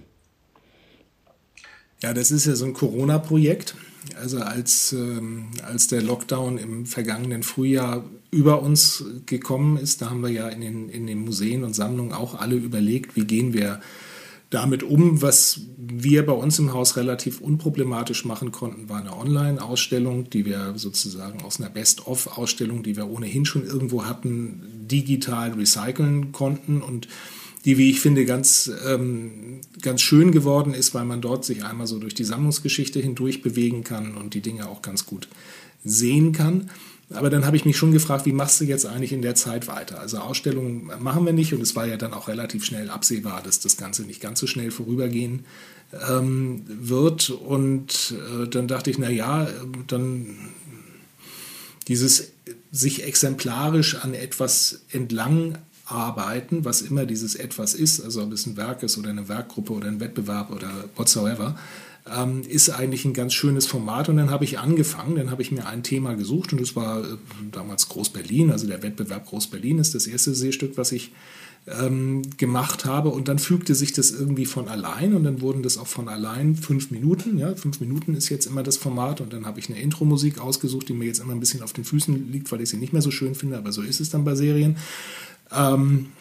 Ja, 2.02 2.14
das 2.14 2.32
ist 2.32 2.46
ja 2.46 2.56
so 2.56 2.66
ein 2.66 2.74
Corona-Projekt. 2.74 3.76
Also 4.20 4.40
als, 4.40 4.94
ähm, 4.94 5.48
als 5.64 5.88
der 5.88 6.02
Lockdown 6.02 6.58
im 6.58 6.86
vergangenen 6.86 7.44
Frühjahr 7.44 8.04
über 8.32 8.62
uns 8.62 9.04
gekommen 9.26 9.78
ist, 9.78 10.02
da 10.02 10.10
haben 10.10 10.22
wir 10.22 10.30
ja 10.30 10.48
in 10.50 10.62
den, 10.62 10.90
in 10.90 11.08
den 11.08 11.24
Museen 11.24 11.64
und 11.64 11.74
Sammlungen 11.74 12.14
auch 12.14 12.36
alle 12.36 12.56
überlegt, 12.56 13.16
wie 13.16 13.26
gehen 13.26 13.54
wir 13.54 13.80
damit 14.50 14.84
um. 14.84 15.22
Was 15.22 15.62
wir 15.78 16.26
bei 16.26 16.34
uns 16.34 16.60
im 16.60 16.74
Haus 16.74 16.98
relativ 16.98 17.42
unproblematisch 17.42 18.26
machen 18.26 18.52
konnten, 18.52 18.90
war 18.90 19.00
eine 19.00 19.16
Online-Ausstellung, 19.16 20.30
die 20.30 20.46
wir 20.46 20.74
sozusagen 20.76 21.42
aus 21.44 21.60
einer 21.60 21.70
Best-of-Ausstellung, 21.70 22.84
die 22.84 22.96
wir 22.96 23.10
ohnehin 23.10 23.46
schon 23.46 23.66
irgendwo 23.66 24.06
hatten, 24.06 24.62
digital 24.88 25.54
recyceln 25.54 26.32
konnten 26.32 26.82
und 26.82 27.08
die, 27.66 27.78
wie 27.78 27.90
ich 27.90 28.00
finde, 28.00 28.26
ganz, 28.26 28.72
ähm, 28.86 29.62
ganz 29.82 30.02
schön 30.02 30.32
geworden 30.32 30.74
ist, 30.74 30.94
weil 30.94 31.06
man 31.06 31.22
dort 31.22 31.44
sich 31.44 31.66
einmal 31.66 31.88
so 31.88 31.98
durch 31.98 32.14
die 32.14 32.24
Sammlungsgeschichte 32.24 33.00
hindurch 33.00 33.42
bewegen 33.42 33.84
kann 33.84 34.16
und 34.16 34.36
die 34.36 34.42
Dinge 34.42 34.70
auch 34.70 34.84
ganz 34.84 35.06
gut 35.06 35.28
sehen 35.84 36.32
kann. 36.32 36.70
Aber 37.12 37.30
dann 37.30 37.46
habe 37.46 37.56
ich 37.56 37.66
mich 37.66 37.78
schon 37.78 37.92
gefragt, 37.92 38.26
wie 38.26 38.32
machst 38.32 38.60
du 38.60 38.66
jetzt 38.66 38.86
eigentlich 38.86 39.14
in 39.14 39.22
der 39.22 39.36
Zeit 39.36 39.68
weiter? 39.68 40.00
Also 40.00 40.18
Ausstellungen 40.18 40.90
machen 41.00 41.26
wir 41.26 41.34
nicht 41.34 41.54
und 41.54 41.62
es 41.62 41.76
war 41.76 41.86
ja 41.86 41.98
dann 41.98 42.14
auch 42.14 42.28
relativ 42.28 42.66
schnell 42.66 42.90
absehbar, 42.90 43.42
dass 43.44 43.60
das 43.60 43.78
Ganze 43.78 44.04
nicht 44.04 44.22
ganz 44.22 44.40
so 44.40 44.48
schnell 44.48 44.72
vorübergehen 44.72 45.46
ähm, 46.10 46.64
wird. 46.68 47.30
Und 47.30 48.16
äh, 48.42 48.48
dann 48.48 48.68
dachte 48.68 48.90
ich, 48.90 48.98
na 48.98 49.10
ja, 49.10 49.48
dann 49.88 50.36
dieses 51.88 52.32
sich 52.72 53.04
exemplarisch 53.04 53.96
an 53.96 54.16
etwas 54.16 54.82
entlang 54.92 55.60
arbeiten, 55.86 56.66
was 56.66 56.82
immer 56.82 57.06
dieses 57.06 57.36
etwas 57.36 57.74
ist, 57.74 58.04
also 58.04 58.24
ob 58.24 58.32
es 58.32 58.46
ein 58.46 58.58
Werk 58.58 58.84
ist 58.84 58.98
oder 58.98 59.10
eine 59.10 59.30
Werkgruppe 59.30 59.74
oder 59.74 59.88
ein 59.88 60.00
Wettbewerb 60.00 60.52
oder 60.52 60.70
whatsoever, 60.96 61.56
ähm, 62.12 62.44
ist 62.48 62.70
eigentlich 62.70 63.06
ein 63.06 63.14
ganz 63.14 63.34
schönes 63.34 63.66
Format. 63.68 64.10
Und 64.10 64.18
dann 64.18 64.32
habe 64.32 64.44
ich 64.44 64.60
angefangen, 64.60 65.16
dann 65.16 65.32
habe 65.32 65.42
ich 65.42 65.52
mir 65.52 65.66
ein 65.66 65.84
Thema 65.84 66.16
gesucht 66.16 66.54
und 66.54 66.62
das 66.62 66.76
war 66.76 67.02
äh, 67.04 67.18
damals 67.52 67.90
Groß-Berlin, 67.90 68.52
also 68.52 68.68
der 68.68 68.84
Wettbewerb 68.84 69.28
Groß-Berlin 69.28 69.80
ist 69.80 69.96
das 69.96 70.08
erste 70.08 70.34
Seestück, 70.34 70.78
was 70.78 70.92
ich 70.92 71.12
ähm, 71.68 72.22
gemacht 72.38 72.86
habe 72.86 73.10
und 73.10 73.28
dann 73.28 73.40
fügte 73.40 73.74
sich 73.74 73.92
das 73.92 74.12
irgendwie 74.12 74.46
von 74.46 74.68
allein 74.68 75.16
und 75.16 75.24
dann 75.24 75.42
wurden 75.42 75.64
das 75.64 75.78
auch 75.78 75.88
von 75.88 76.08
allein 76.10 76.56
fünf 76.56 76.92
Minuten. 76.92 77.40
Ja, 77.40 77.56
fünf 77.56 77.80
Minuten 77.80 78.16
ist 78.16 78.30
jetzt 78.30 78.46
immer 78.46 78.62
das 78.62 78.78
Format 78.78 79.20
und 79.20 79.34
dann 79.34 79.48
habe 79.48 79.60
ich 79.60 79.70
eine 79.70 79.80
Intro-Musik 79.80 80.40
ausgesucht, 80.40 80.90
die 80.90 80.94
mir 80.94 81.06
jetzt 81.06 81.20
immer 81.20 81.34
ein 81.34 81.40
bisschen 81.40 81.64
auf 81.64 81.74
den 81.74 81.84
Füßen 81.84 82.32
liegt, 82.32 82.52
weil 82.52 82.62
ich 82.62 82.70
sie 82.70 82.78
nicht 82.78 82.94
mehr 82.94 83.02
so 83.02 83.10
schön 83.10 83.34
finde, 83.34 83.58
aber 83.58 83.72
so 83.72 83.82
ist 83.82 84.00
es 84.00 84.12
dann 84.12 84.24
bei 84.24 84.36
Serien. 84.36 84.78
Ähm, 85.52 86.12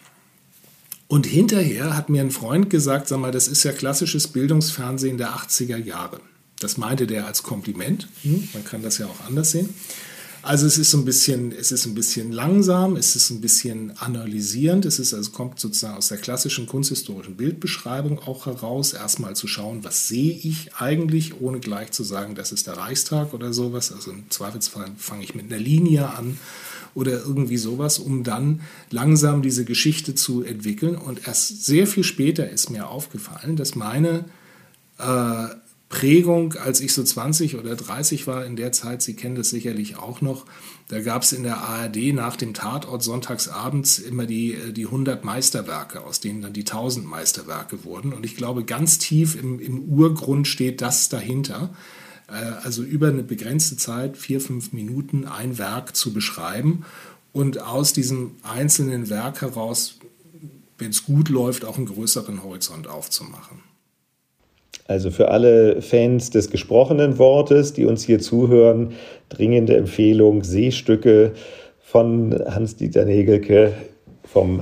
und 1.07 1.25
hinterher 1.25 1.95
hat 1.95 2.09
mir 2.09 2.21
ein 2.21 2.31
Freund 2.31 2.69
gesagt, 2.69 3.07
sag 3.07 3.19
mal, 3.19 3.31
das 3.31 3.47
ist 3.47 3.63
ja 3.63 3.71
klassisches 3.71 4.27
Bildungsfernsehen 4.27 5.17
der 5.17 5.35
80er 5.35 5.77
Jahre. 5.77 6.19
Das 6.59 6.77
meinte 6.77 7.05
der 7.05 7.27
als 7.27 7.43
Kompliment. 7.43 8.07
Hm, 8.23 8.49
man 8.53 8.63
kann 8.63 8.81
das 8.81 8.97
ja 8.97 9.05
auch 9.05 9.27
anders 9.27 9.51
sehen. 9.51 9.69
Also 10.41 10.67
es 10.67 10.77
ist 10.77 10.91
so 10.91 10.99
ein 10.99 11.05
bisschen, 11.05 11.51
es 11.51 11.71
ist 11.71 11.87
ein 11.87 11.95
bisschen 11.95 12.31
langsam, 12.31 12.97
es 12.97 13.15
ist 13.15 13.31
ein 13.31 13.41
bisschen 13.41 13.97
analysierend, 13.97 14.85
es 14.85 14.99
ist 14.99 15.11
also 15.15 15.31
kommt 15.31 15.59
sozusagen 15.59 15.97
aus 15.97 16.09
der 16.09 16.19
klassischen 16.19 16.67
kunsthistorischen 16.67 17.35
Bildbeschreibung 17.35 18.19
auch 18.19 18.45
heraus, 18.45 18.93
erstmal 18.93 19.35
zu 19.35 19.47
schauen, 19.47 19.83
was 19.83 20.07
sehe 20.07 20.33
ich 20.35 20.75
eigentlich, 20.75 21.41
ohne 21.41 21.59
gleich 21.59 21.91
zu 21.93 22.03
sagen, 22.03 22.35
das 22.35 22.51
ist 22.51 22.67
der 22.67 22.77
Reichstag 22.77 23.33
oder 23.33 23.53
sowas. 23.53 23.91
Also 23.91 24.11
im 24.11 24.29
Zweifelsfall 24.29 24.91
fange 24.99 25.23
ich 25.23 25.33
mit 25.33 25.51
einer 25.51 25.59
Linie 25.59 26.11
an 26.11 26.37
oder 26.95 27.11
irgendwie 27.11 27.57
sowas, 27.57 27.99
um 27.99 28.23
dann 28.23 28.61
langsam 28.89 29.43
diese 29.43 29.65
Geschichte 29.65 30.15
zu 30.15 30.43
entwickeln. 30.43 30.95
Und 30.95 31.27
erst 31.27 31.65
sehr 31.65 31.85
viel 31.85 32.03
später 32.03 32.49
ist 32.49 32.71
mir 32.71 32.89
aufgefallen, 32.89 33.57
dass 33.57 33.75
meine 33.75 34.25
äh, 34.97 35.47
Prägung, 35.89 36.53
als 36.53 36.81
ich 36.81 36.93
so 36.93 37.03
20 37.03 37.57
oder 37.57 37.75
30 37.75 38.25
war 38.25 38.45
in 38.45 38.55
der 38.55 38.71
Zeit, 38.71 39.01
Sie 39.01 39.13
kennen 39.13 39.35
das 39.35 39.49
sicherlich 39.49 39.97
auch 39.97 40.21
noch, 40.21 40.45
da 40.87 40.99
gab 40.99 41.23
es 41.23 41.31
in 41.31 41.43
der 41.43 41.57
ARD 41.57 42.13
nach 42.13 42.35
dem 42.35 42.53
Tatort 42.53 43.03
sonntagsabends 43.03 43.99
immer 43.99 44.25
die, 44.25 44.53
äh, 44.53 44.71
die 44.71 44.85
100 44.85 45.23
Meisterwerke, 45.23 46.01
aus 46.01 46.21
denen 46.21 46.41
dann 46.41 46.53
die 46.53 46.65
1000 46.65 47.05
Meisterwerke 47.05 47.83
wurden. 47.83 48.13
Und 48.13 48.25
ich 48.25 48.35
glaube, 48.35 48.63
ganz 48.63 48.97
tief 48.99 49.35
im, 49.35 49.59
im 49.59 49.83
Urgrund 49.83 50.47
steht 50.47 50.81
das 50.81 51.09
dahinter. 51.09 51.75
Äh, 52.29 52.33
also 52.63 52.83
über 52.83 53.07
eine 53.07 53.23
begrenzte 53.23 53.77
Zeit, 53.77 54.17
vier, 54.17 54.41
fünf 54.41 54.73
Minuten, 54.73 55.25
ein 55.25 55.57
Werk 55.57 55.95
zu 55.95 56.13
beschreiben 56.13 56.85
und 57.33 57.61
aus 57.61 57.93
diesem 57.93 58.31
einzelnen 58.43 59.09
Werk 59.09 59.41
heraus, 59.41 59.99
wenn 60.77 60.89
es 60.89 61.05
gut 61.05 61.29
läuft, 61.29 61.65
auch 61.65 61.77
einen 61.77 61.85
größeren 61.85 62.43
Horizont 62.43 62.87
aufzumachen. 62.87 63.59
Also 64.87 65.09
für 65.09 65.29
alle 65.29 65.81
Fans 65.81 66.29
des 66.29 66.51
gesprochenen 66.51 67.17
Wortes, 67.17 67.73
die 67.73 67.85
uns 67.85 68.03
hier 68.03 68.19
zuhören, 68.19 68.93
dringende 69.29 69.75
Empfehlung, 69.75 70.43
Seestücke 70.43 71.33
von 71.79 72.33
Hans-Dieter 72.47 73.05
Nägelke 73.05 73.73
vom 74.23 74.61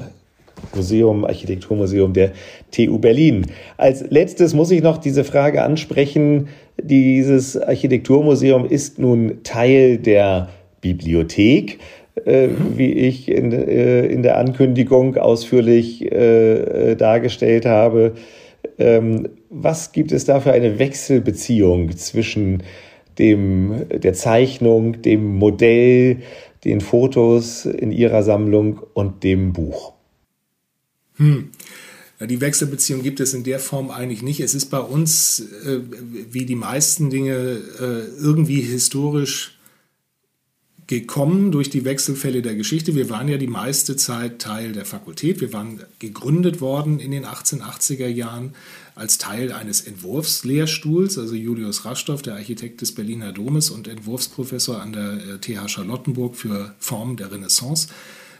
Museum, 0.76 1.26
Architekturmuseum 1.26 2.13
der 2.13 2.32
TU 2.71 2.97
Berlin. 2.99 3.45
Als 3.78 4.04
letztes 4.10 4.54
muss 4.54 4.71
ich 4.71 4.82
noch 4.82 4.97
diese 4.97 5.23
Frage 5.23 5.63
ansprechen, 5.63 6.47
dieses 6.82 7.58
Architekturmuseum 7.58 8.65
ist 8.65 8.99
nun 8.99 9.43
Teil 9.43 9.97
der 9.97 10.49
Bibliothek, 10.82 11.80
äh, 12.26 12.49
wie 12.76 12.91
ich 12.91 13.30
in, 13.30 13.52
äh, 13.52 14.06
in 14.06 14.23
der 14.23 14.38
Ankündigung 14.38 15.17
ausführlich 15.17 16.12
äh, 16.12 16.95
dargestellt 16.95 17.65
habe. 17.65 18.13
Ähm, 18.78 19.30
was 19.49 19.91
gibt 19.91 20.12
es 20.12 20.26
da 20.26 20.39
für 20.39 20.52
eine 20.52 20.80
Wechselbeziehung 20.80 21.95
zwischen 21.95 22.63
dem, 23.19 23.86
der 23.91 24.13
Zeichnung, 24.13 25.02
dem 25.02 25.38
Modell, 25.38 26.17
den 26.65 26.82
Fotos 26.82 27.65
in 27.65 27.91
Ihrer 27.91 28.23
Sammlung 28.23 28.82
und 28.93 29.23
dem 29.23 29.54
Buch? 29.54 29.92
Hm. 31.17 31.49
Die 32.19 32.41
Wechselbeziehung 32.41 33.02
gibt 33.02 33.19
es 33.19 33.34
in 33.34 33.43
der 33.43 33.60
Form 33.60 33.89
eigentlich 33.89 34.21
nicht. 34.21 34.39
Es 34.39 34.54
ist 34.54 34.67
bei 34.67 34.80
uns, 34.80 35.41
äh, 35.65 35.82
wie 36.32 36.45
die 36.45 36.56
meisten 36.56 37.10
Dinge, 37.10 37.34
äh, 37.34 38.21
irgendwie 38.21 38.62
historisch 38.62 39.58
gekommen 40.88 41.52
durch 41.52 41.69
die 41.69 41.86
Wechselfälle 41.86 42.41
der 42.41 42.56
Geschichte. 42.56 42.95
Wir 42.95 43.10
waren 43.10 43.28
ja 43.28 43.38
die 43.38 43.47
meiste 43.47 43.95
Zeit 43.95 44.39
Teil 44.39 44.73
der 44.73 44.86
Fakultät. 44.86 45.41
Wir 45.41 45.54
waren 45.54 45.82
gegründet 45.99 46.62
worden 46.62 46.99
in 46.99 47.12
den 47.12 47.26
1880er 47.26 48.08
Jahren 48.08 48.54
als 48.95 49.17
Teil 49.17 49.52
eines 49.52 49.82
Entwurfslehrstuhls. 49.82 51.17
Also 51.17 51.36
Julius 51.36 51.86
Rastow, 51.86 52.21
der 52.21 52.36
Architekt 52.36 52.82
des 52.82 52.93
Berliner 52.93 53.32
Domes 53.32 53.69
und 53.69 53.88
Entwurfsprofessor 53.88 54.82
an 54.82 54.93
der 54.93 55.41
TH 55.41 55.69
Charlottenburg 55.69 56.36
für 56.36 56.76
Formen 56.80 57.17
der 57.17 57.32
Renaissance, 57.32 57.88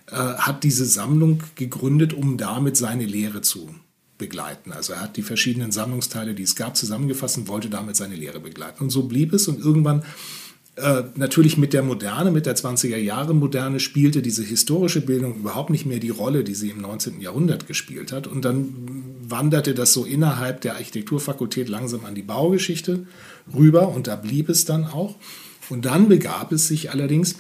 äh, 0.08 0.16
hat 0.16 0.64
diese 0.64 0.86
Sammlung 0.86 1.44
gegründet, 1.56 2.14
um 2.14 2.38
damit 2.38 2.78
seine 2.78 3.06
Lehre 3.06 3.42
zu 3.42 3.74
begleiten. 4.18 4.72
Also 4.72 4.94
er 4.94 5.02
hat 5.02 5.18
die 5.18 5.22
verschiedenen 5.22 5.72
Sammlungsteile, 5.72 6.34
die 6.34 6.44
es 6.44 6.56
gab, 6.56 6.78
zusammengefasst 6.78 7.38
und 7.38 7.48
wollte 7.48 7.70
damit 7.70 7.96
seine 7.96 8.16
Lehre 8.16 8.40
begleiten. 8.40 8.84
Und 8.84 8.90
so 8.90 9.04
blieb 9.04 9.34
es 9.34 9.48
und 9.48 9.60
irgendwann 9.60 10.04
äh, 10.76 11.04
natürlich 11.16 11.58
mit 11.58 11.74
der 11.74 11.84
Moderne, 11.84 12.32
mit 12.32 12.46
der 12.46 12.56
20er 12.56 12.98
Jahre 12.98 13.36
Moderne 13.36 13.80
spielte 13.80 14.22
diese 14.22 14.44
historische 14.44 15.02
Bildung 15.02 15.36
überhaupt 15.36 15.70
nicht 15.70 15.86
mehr 15.86 16.00
die 16.00 16.10
Rolle, 16.10 16.44
die 16.44 16.56
sie 16.56 16.72
im 16.72 16.82
19. 16.82 17.22
Jahrhundert 17.22 17.68
gespielt 17.68 18.12
hat. 18.12 18.26
Und 18.26 18.44
dann 18.44 18.74
wanderte 19.22 19.76
das 19.76 19.94
so 19.94 20.04
innerhalb 20.04 20.62
der 20.62 20.76
Architekturfakultät 20.76 21.70
langsam 21.70 22.06
an 22.06 22.16
die 22.16 22.24
Baugeschichte 22.24 23.06
rüber 23.54 23.90
und 23.90 24.08
da 24.08 24.16
blieb 24.16 24.50
es 24.50 24.66
dann 24.66 24.86
auch. 24.86 25.16
Und 25.70 25.86
dann 25.86 26.10
begab 26.10 26.52
es 26.52 26.68
sich 26.68 26.92
allerdings, 26.92 27.36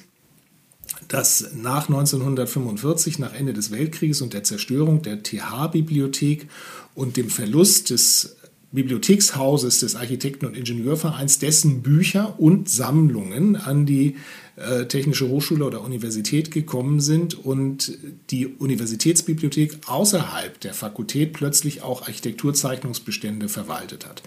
dass 1.07 1.51
nach 1.55 1.89
1945, 1.89 3.19
nach 3.19 3.33
Ende 3.33 3.53
des 3.53 3.71
Weltkrieges 3.71 4.21
und 4.21 4.33
der 4.33 4.43
Zerstörung 4.43 5.01
der 5.01 5.23
TH-Bibliothek 5.23 6.47
und 6.95 7.17
dem 7.17 7.29
Verlust 7.29 7.89
des 7.89 8.37
Bibliothekshauses 8.73 9.79
des 9.79 9.95
Architekten- 9.95 10.47
und 10.47 10.57
Ingenieurvereins, 10.57 11.37
dessen 11.37 11.83
Bücher 11.83 12.39
und 12.39 12.67
Sammlungen 12.69 13.55
an 13.55 13.85
die 13.85 14.15
äh, 14.55 14.85
Technische 14.85 15.29
Hochschule 15.29 15.65
oder 15.65 15.81
Universität 15.81 16.49
gekommen 16.49 16.99
sind 16.99 17.35
und 17.35 17.97
die 18.31 18.47
Universitätsbibliothek 18.47 19.77
außerhalb 19.85 20.59
der 20.59 20.73
Fakultät 20.73 21.33
plötzlich 21.33 21.83
auch 21.83 22.01
Architekturzeichnungsbestände 22.01 23.47
verwaltet 23.47 24.07
hat. 24.07 24.23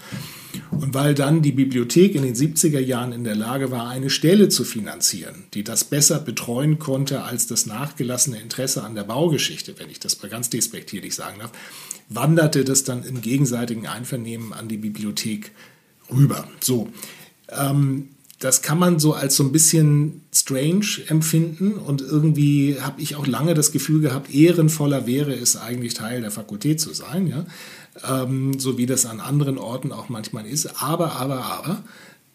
Und 0.70 0.94
weil 0.94 1.14
dann 1.14 1.42
die 1.42 1.52
Bibliothek 1.52 2.14
in 2.14 2.22
den 2.22 2.34
70er 2.34 2.80
Jahren 2.80 3.12
in 3.12 3.24
der 3.24 3.36
Lage 3.36 3.70
war, 3.70 3.88
eine 3.88 4.10
Stelle 4.10 4.48
zu 4.48 4.64
finanzieren, 4.64 5.44
die 5.54 5.64
das 5.64 5.84
besser 5.84 6.18
betreuen 6.18 6.78
konnte 6.78 7.22
als 7.22 7.46
das 7.46 7.66
nachgelassene 7.66 8.40
Interesse 8.40 8.82
an 8.82 8.94
der 8.94 9.04
Baugeschichte, 9.04 9.74
wenn 9.78 9.90
ich 9.90 10.00
das 10.00 10.20
mal 10.22 10.28
ganz 10.28 10.50
despektierlich 10.50 11.14
sagen 11.14 11.38
darf, 11.38 11.52
wanderte 12.08 12.64
das 12.64 12.84
dann 12.84 13.04
im 13.04 13.20
gegenseitigen 13.20 13.86
Einvernehmen 13.86 14.52
an 14.52 14.68
die 14.68 14.76
Bibliothek 14.78 15.52
rüber. 16.10 16.48
So. 16.60 16.88
Ähm, 17.50 18.08
das 18.38 18.60
kann 18.60 18.78
man 18.78 18.98
so 18.98 19.14
als 19.14 19.34
so 19.36 19.44
ein 19.44 19.52
bisschen 19.52 20.22
strange 20.32 20.86
empfinden 21.08 21.72
und 21.72 22.02
irgendwie 22.02 22.76
habe 22.80 23.00
ich 23.00 23.16
auch 23.16 23.26
lange 23.26 23.54
das 23.54 23.72
Gefühl 23.72 24.02
gehabt, 24.02 24.34
ehrenvoller 24.34 25.06
wäre 25.06 25.32
es 25.32 25.56
eigentlich 25.56 25.94
Teil 25.94 26.20
der 26.20 26.30
Fakultät 26.30 26.78
zu 26.78 26.92
sein, 26.92 27.26
ja, 27.26 27.46
ähm, 28.08 28.58
so 28.58 28.78
wie 28.78 28.86
das 28.86 29.06
an 29.06 29.20
anderen 29.20 29.58
Orten 29.58 29.92
auch 29.92 30.08
manchmal 30.08 30.46
ist. 30.46 30.82
Aber, 30.82 31.12
aber, 31.16 31.44
aber, 31.44 31.82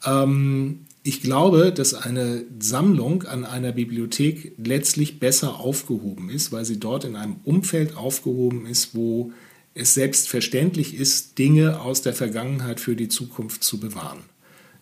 ähm, 0.05 0.85
ich 1.03 1.21
glaube, 1.21 1.71
dass 1.71 1.95
eine 1.95 2.45
Sammlung 2.59 3.23
an 3.23 3.43
einer 3.43 3.71
Bibliothek 3.71 4.53
letztlich 4.57 5.19
besser 5.19 5.59
aufgehoben 5.59 6.29
ist, 6.29 6.51
weil 6.51 6.63
sie 6.63 6.79
dort 6.79 7.05
in 7.05 7.15
einem 7.15 7.37
Umfeld 7.43 7.97
aufgehoben 7.97 8.67
ist, 8.67 8.93
wo 8.93 9.31
es 9.73 9.93
selbstverständlich 9.95 10.95
ist, 10.95 11.39
Dinge 11.39 11.81
aus 11.81 12.01
der 12.01 12.13
Vergangenheit 12.13 12.79
für 12.79 12.95
die 12.95 13.07
Zukunft 13.07 13.63
zu 13.63 13.79
bewahren. 13.79 14.19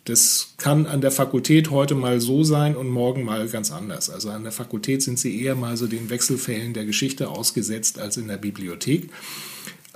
Das 0.06 0.56
kann 0.58 0.88
an 0.88 1.02
der 1.02 1.12
Fakultät 1.12 1.70
heute 1.70 1.94
mal 1.94 2.20
so 2.20 2.44
sein 2.44 2.76
und 2.76 2.90
morgen 2.90 3.24
mal 3.24 3.48
ganz 3.48 3.72
anders. 3.72 4.10
Also 4.10 4.30
an 4.30 4.44
der 4.44 4.52
Fakultät 4.52 5.04
sind 5.04 5.20
sie 5.20 5.42
eher 5.42 5.56
mal 5.56 5.78
so 5.78 5.88
den 5.88 6.10
Wechselfällen 6.10 6.74
der 6.74 6.86
Geschichte 6.86 7.30
ausgesetzt 7.30 8.00
als 8.00 8.18
in 8.18 8.28
der 8.28 8.38
Bibliothek. 8.38 9.10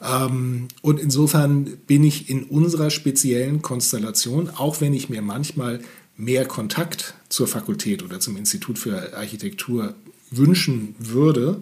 Ähm, 0.03 0.67
und 0.81 0.99
insofern 0.99 1.77
bin 1.87 2.03
ich 2.03 2.29
in 2.29 2.43
unserer 2.43 2.89
speziellen 2.89 3.61
Konstellation, 3.61 4.49
auch 4.49 4.81
wenn 4.81 4.93
ich 4.93 5.09
mir 5.09 5.21
manchmal 5.21 5.79
mehr 6.17 6.45
Kontakt 6.45 7.15
zur 7.29 7.47
Fakultät 7.47 8.03
oder 8.03 8.19
zum 8.19 8.37
Institut 8.37 8.77
für 8.77 9.15
Architektur 9.17 9.95
wünschen 10.29 10.95
würde, 10.99 11.61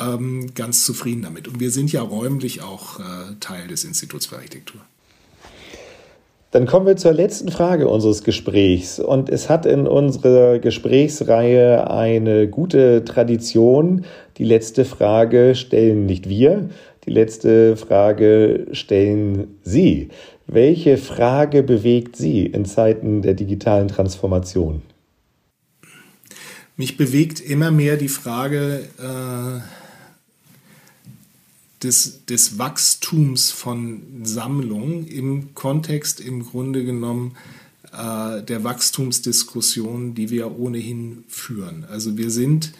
ähm, 0.00 0.54
ganz 0.54 0.84
zufrieden 0.84 1.22
damit. 1.22 1.48
Und 1.48 1.60
wir 1.60 1.70
sind 1.70 1.92
ja 1.92 2.02
räumlich 2.02 2.62
auch 2.62 3.00
äh, 3.00 3.02
Teil 3.40 3.68
des 3.68 3.84
Instituts 3.84 4.26
für 4.26 4.36
Architektur. 4.36 4.80
Dann 6.50 6.64
kommen 6.64 6.86
wir 6.86 6.96
zur 6.96 7.12
letzten 7.12 7.50
Frage 7.50 7.88
unseres 7.88 8.24
Gesprächs. 8.24 8.98
Und 8.98 9.28
es 9.28 9.50
hat 9.50 9.66
in 9.66 9.86
unserer 9.86 10.58
Gesprächsreihe 10.58 11.90
eine 11.90 12.48
gute 12.48 13.04
Tradition. 13.04 14.06
Die 14.38 14.44
letzte 14.44 14.86
Frage 14.86 15.54
stellen 15.54 16.06
nicht 16.06 16.26
wir, 16.26 16.70
die 17.08 17.14
letzte 17.14 17.76
Frage 17.76 18.66
stellen 18.72 19.58
Sie. 19.62 20.10
Welche 20.46 20.98
Frage 20.98 21.62
bewegt 21.62 22.16
Sie 22.16 22.44
in 22.44 22.66
Zeiten 22.66 23.22
der 23.22 23.34
digitalen 23.34 23.88
Transformation? 23.88 24.82
Mich 26.76 26.96
bewegt 26.96 27.40
immer 27.40 27.70
mehr 27.70 27.96
die 27.96 28.08
Frage, 28.08 28.82
äh 28.98 29.60
des, 31.82 32.24
des 32.26 32.58
Wachstums 32.58 33.50
von 33.50 34.02
Sammlungen 34.24 35.06
im 35.06 35.54
Kontext 35.54 36.20
im 36.20 36.44
Grunde 36.44 36.84
genommen 36.84 37.36
äh, 37.92 38.42
der 38.42 38.64
Wachstumsdiskussion, 38.64 40.14
die 40.14 40.30
wir 40.30 40.58
ohnehin 40.58 41.24
führen. 41.28 41.84
Also 41.88 42.16
wir 42.16 42.30
sind 42.30 42.72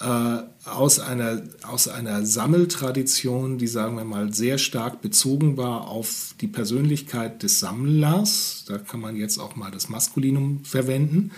äh, 0.00 0.68
aus, 0.68 1.00
einer, 1.00 1.42
aus 1.66 1.88
einer 1.88 2.24
Sammeltradition, 2.24 3.58
die, 3.58 3.66
sagen 3.66 3.96
wir 3.96 4.04
mal, 4.04 4.32
sehr 4.32 4.58
stark 4.58 5.00
bezogen 5.00 5.56
war 5.56 5.88
auf 5.88 6.34
die 6.40 6.46
Persönlichkeit 6.46 7.42
des 7.42 7.60
Sammlers, 7.60 8.64
da 8.68 8.78
kann 8.78 9.00
man 9.00 9.16
jetzt 9.16 9.38
auch 9.38 9.56
mal 9.56 9.70
das 9.70 9.88
Maskulinum 9.88 10.64
verwenden, 10.64 11.32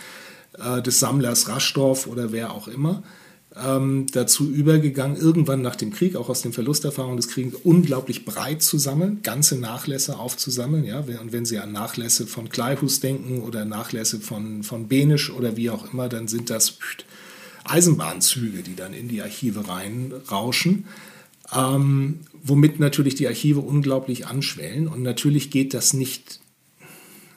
äh, 0.58 0.82
des 0.82 1.00
Sammlers 1.00 1.48
Raschdorf 1.48 2.06
oder 2.06 2.32
wer 2.32 2.52
auch 2.52 2.68
immer, 2.68 3.02
ähm, 3.56 4.06
dazu 4.12 4.48
übergegangen, 4.50 5.16
irgendwann 5.16 5.62
nach 5.62 5.76
dem 5.76 5.92
Krieg, 5.92 6.14
auch 6.14 6.28
aus 6.28 6.42
den 6.42 6.52
Verlusterfahrungen 6.52 7.16
des 7.16 7.28
Krieges, 7.28 7.60
unglaublich 7.64 8.24
breit 8.24 8.62
zu 8.62 8.78
sammeln, 8.78 9.20
ganze 9.22 9.58
Nachlässe 9.58 10.18
aufzusammeln. 10.18 10.84
Ja? 10.84 11.00
Und 11.00 11.32
wenn 11.32 11.44
Sie 11.44 11.58
an 11.58 11.72
Nachlässe 11.72 12.26
von 12.26 12.48
Kleihus 12.48 13.00
denken 13.00 13.40
oder 13.40 13.64
Nachlässe 13.64 14.20
von, 14.20 14.62
von 14.62 14.86
Benisch 14.86 15.30
oder 15.32 15.56
wie 15.56 15.70
auch 15.70 15.92
immer, 15.92 16.08
dann 16.08 16.28
sind 16.28 16.50
das 16.50 16.78
Eisenbahnzüge, 17.70 18.62
die 18.62 18.76
dann 18.76 18.94
in 18.94 19.08
die 19.08 19.22
Archive 19.22 19.68
reinrauschen. 19.68 20.86
Ähm, 21.52 22.20
womit 22.42 22.80
natürlich 22.80 23.14
die 23.16 23.26
Archive 23.26 23.60
unglaublich 23.60 24.26
anschwellen. 24.26 24.88
Und 24.88 25.02
natürlich 25.02 25.50
geht 25.50 25.74
das 25.74 25.92
nicht 25.92 26.40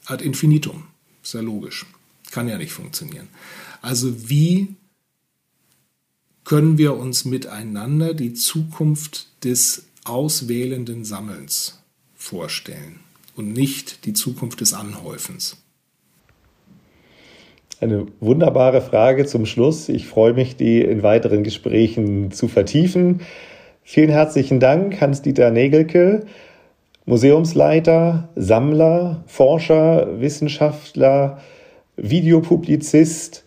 ad 0.06 0.24
infinitum. 0.24 0.84
Ist 1.24 1.34
ja 1.34 1.42
logisch. 1.42 1.86
Kann 2.32 2.48
ja 2.48 2.58
nicht 2.58 2.74
funktionieren. 2.74 3.28
Also 3.82 4.30
wie 4.30 4.76
können 6.44 6.78
wir 6.78 6.96
uns 6.96 7.26
miteinander 7.26 8.14
die 8.14 8.34
Zukunft 8.34 9.28
des 9.44 9.86
auswählenden 10.04 11.06
Sammelns 11.06 11.80
vorstellen 12.16 13.00
und 13.36 13.54
nicht 13.54 14.06
die 14.06 14.14
Zukunft 14.14 14.62
des 14.62 14.74
Anhäufens. 14.74 15.58
Eine 17.80 18.06
wunderbare 18.20 18.82
Frage 18.82 19.26
zum 19.26 19.46
Schluss. 19.46 19.90
Ich 19.90 20.08
freue 20.08 20.34
mich, 20.34 20.56
die 20.56 20.82
in 20.82 21.04
weiteren 21.04 21.44
Gesprächen 21.44 22.32
zu 22.32 22.48
vertiefen. 22.48 23.22
Vielen 23.84 24.10
herzlichen 24.10 24.60
Dank, 24.60 25.02
Hans-Dieter 25.02 25.52
Nägelke, 25.52 26.26
Museumsleiter, 27.06 28.30
Sammler, 28.36 29.24
Forscher, 29.28 30.22
Wissenschaftler, 30.22 31.40
Videopublizist, 31.98 33.44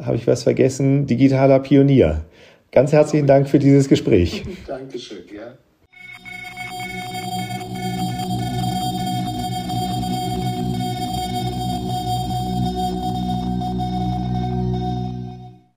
habe 0.00 0.16
ich 0.16 0.26
was 0.26 0.44
vergessen? 0.44 1.06
Digitaler 1.06 1.58
Pionier. 1.58 2.24
Ganz 2.72 2.92
herzlichen 2.92 3.26
Dank 3.26 3.48
für 3.48 3.58
dieses 3.58 3.88
Gespräch. 3.88 4.44
Dankeschön, 4.66 5.24
ja. 5.34 5.54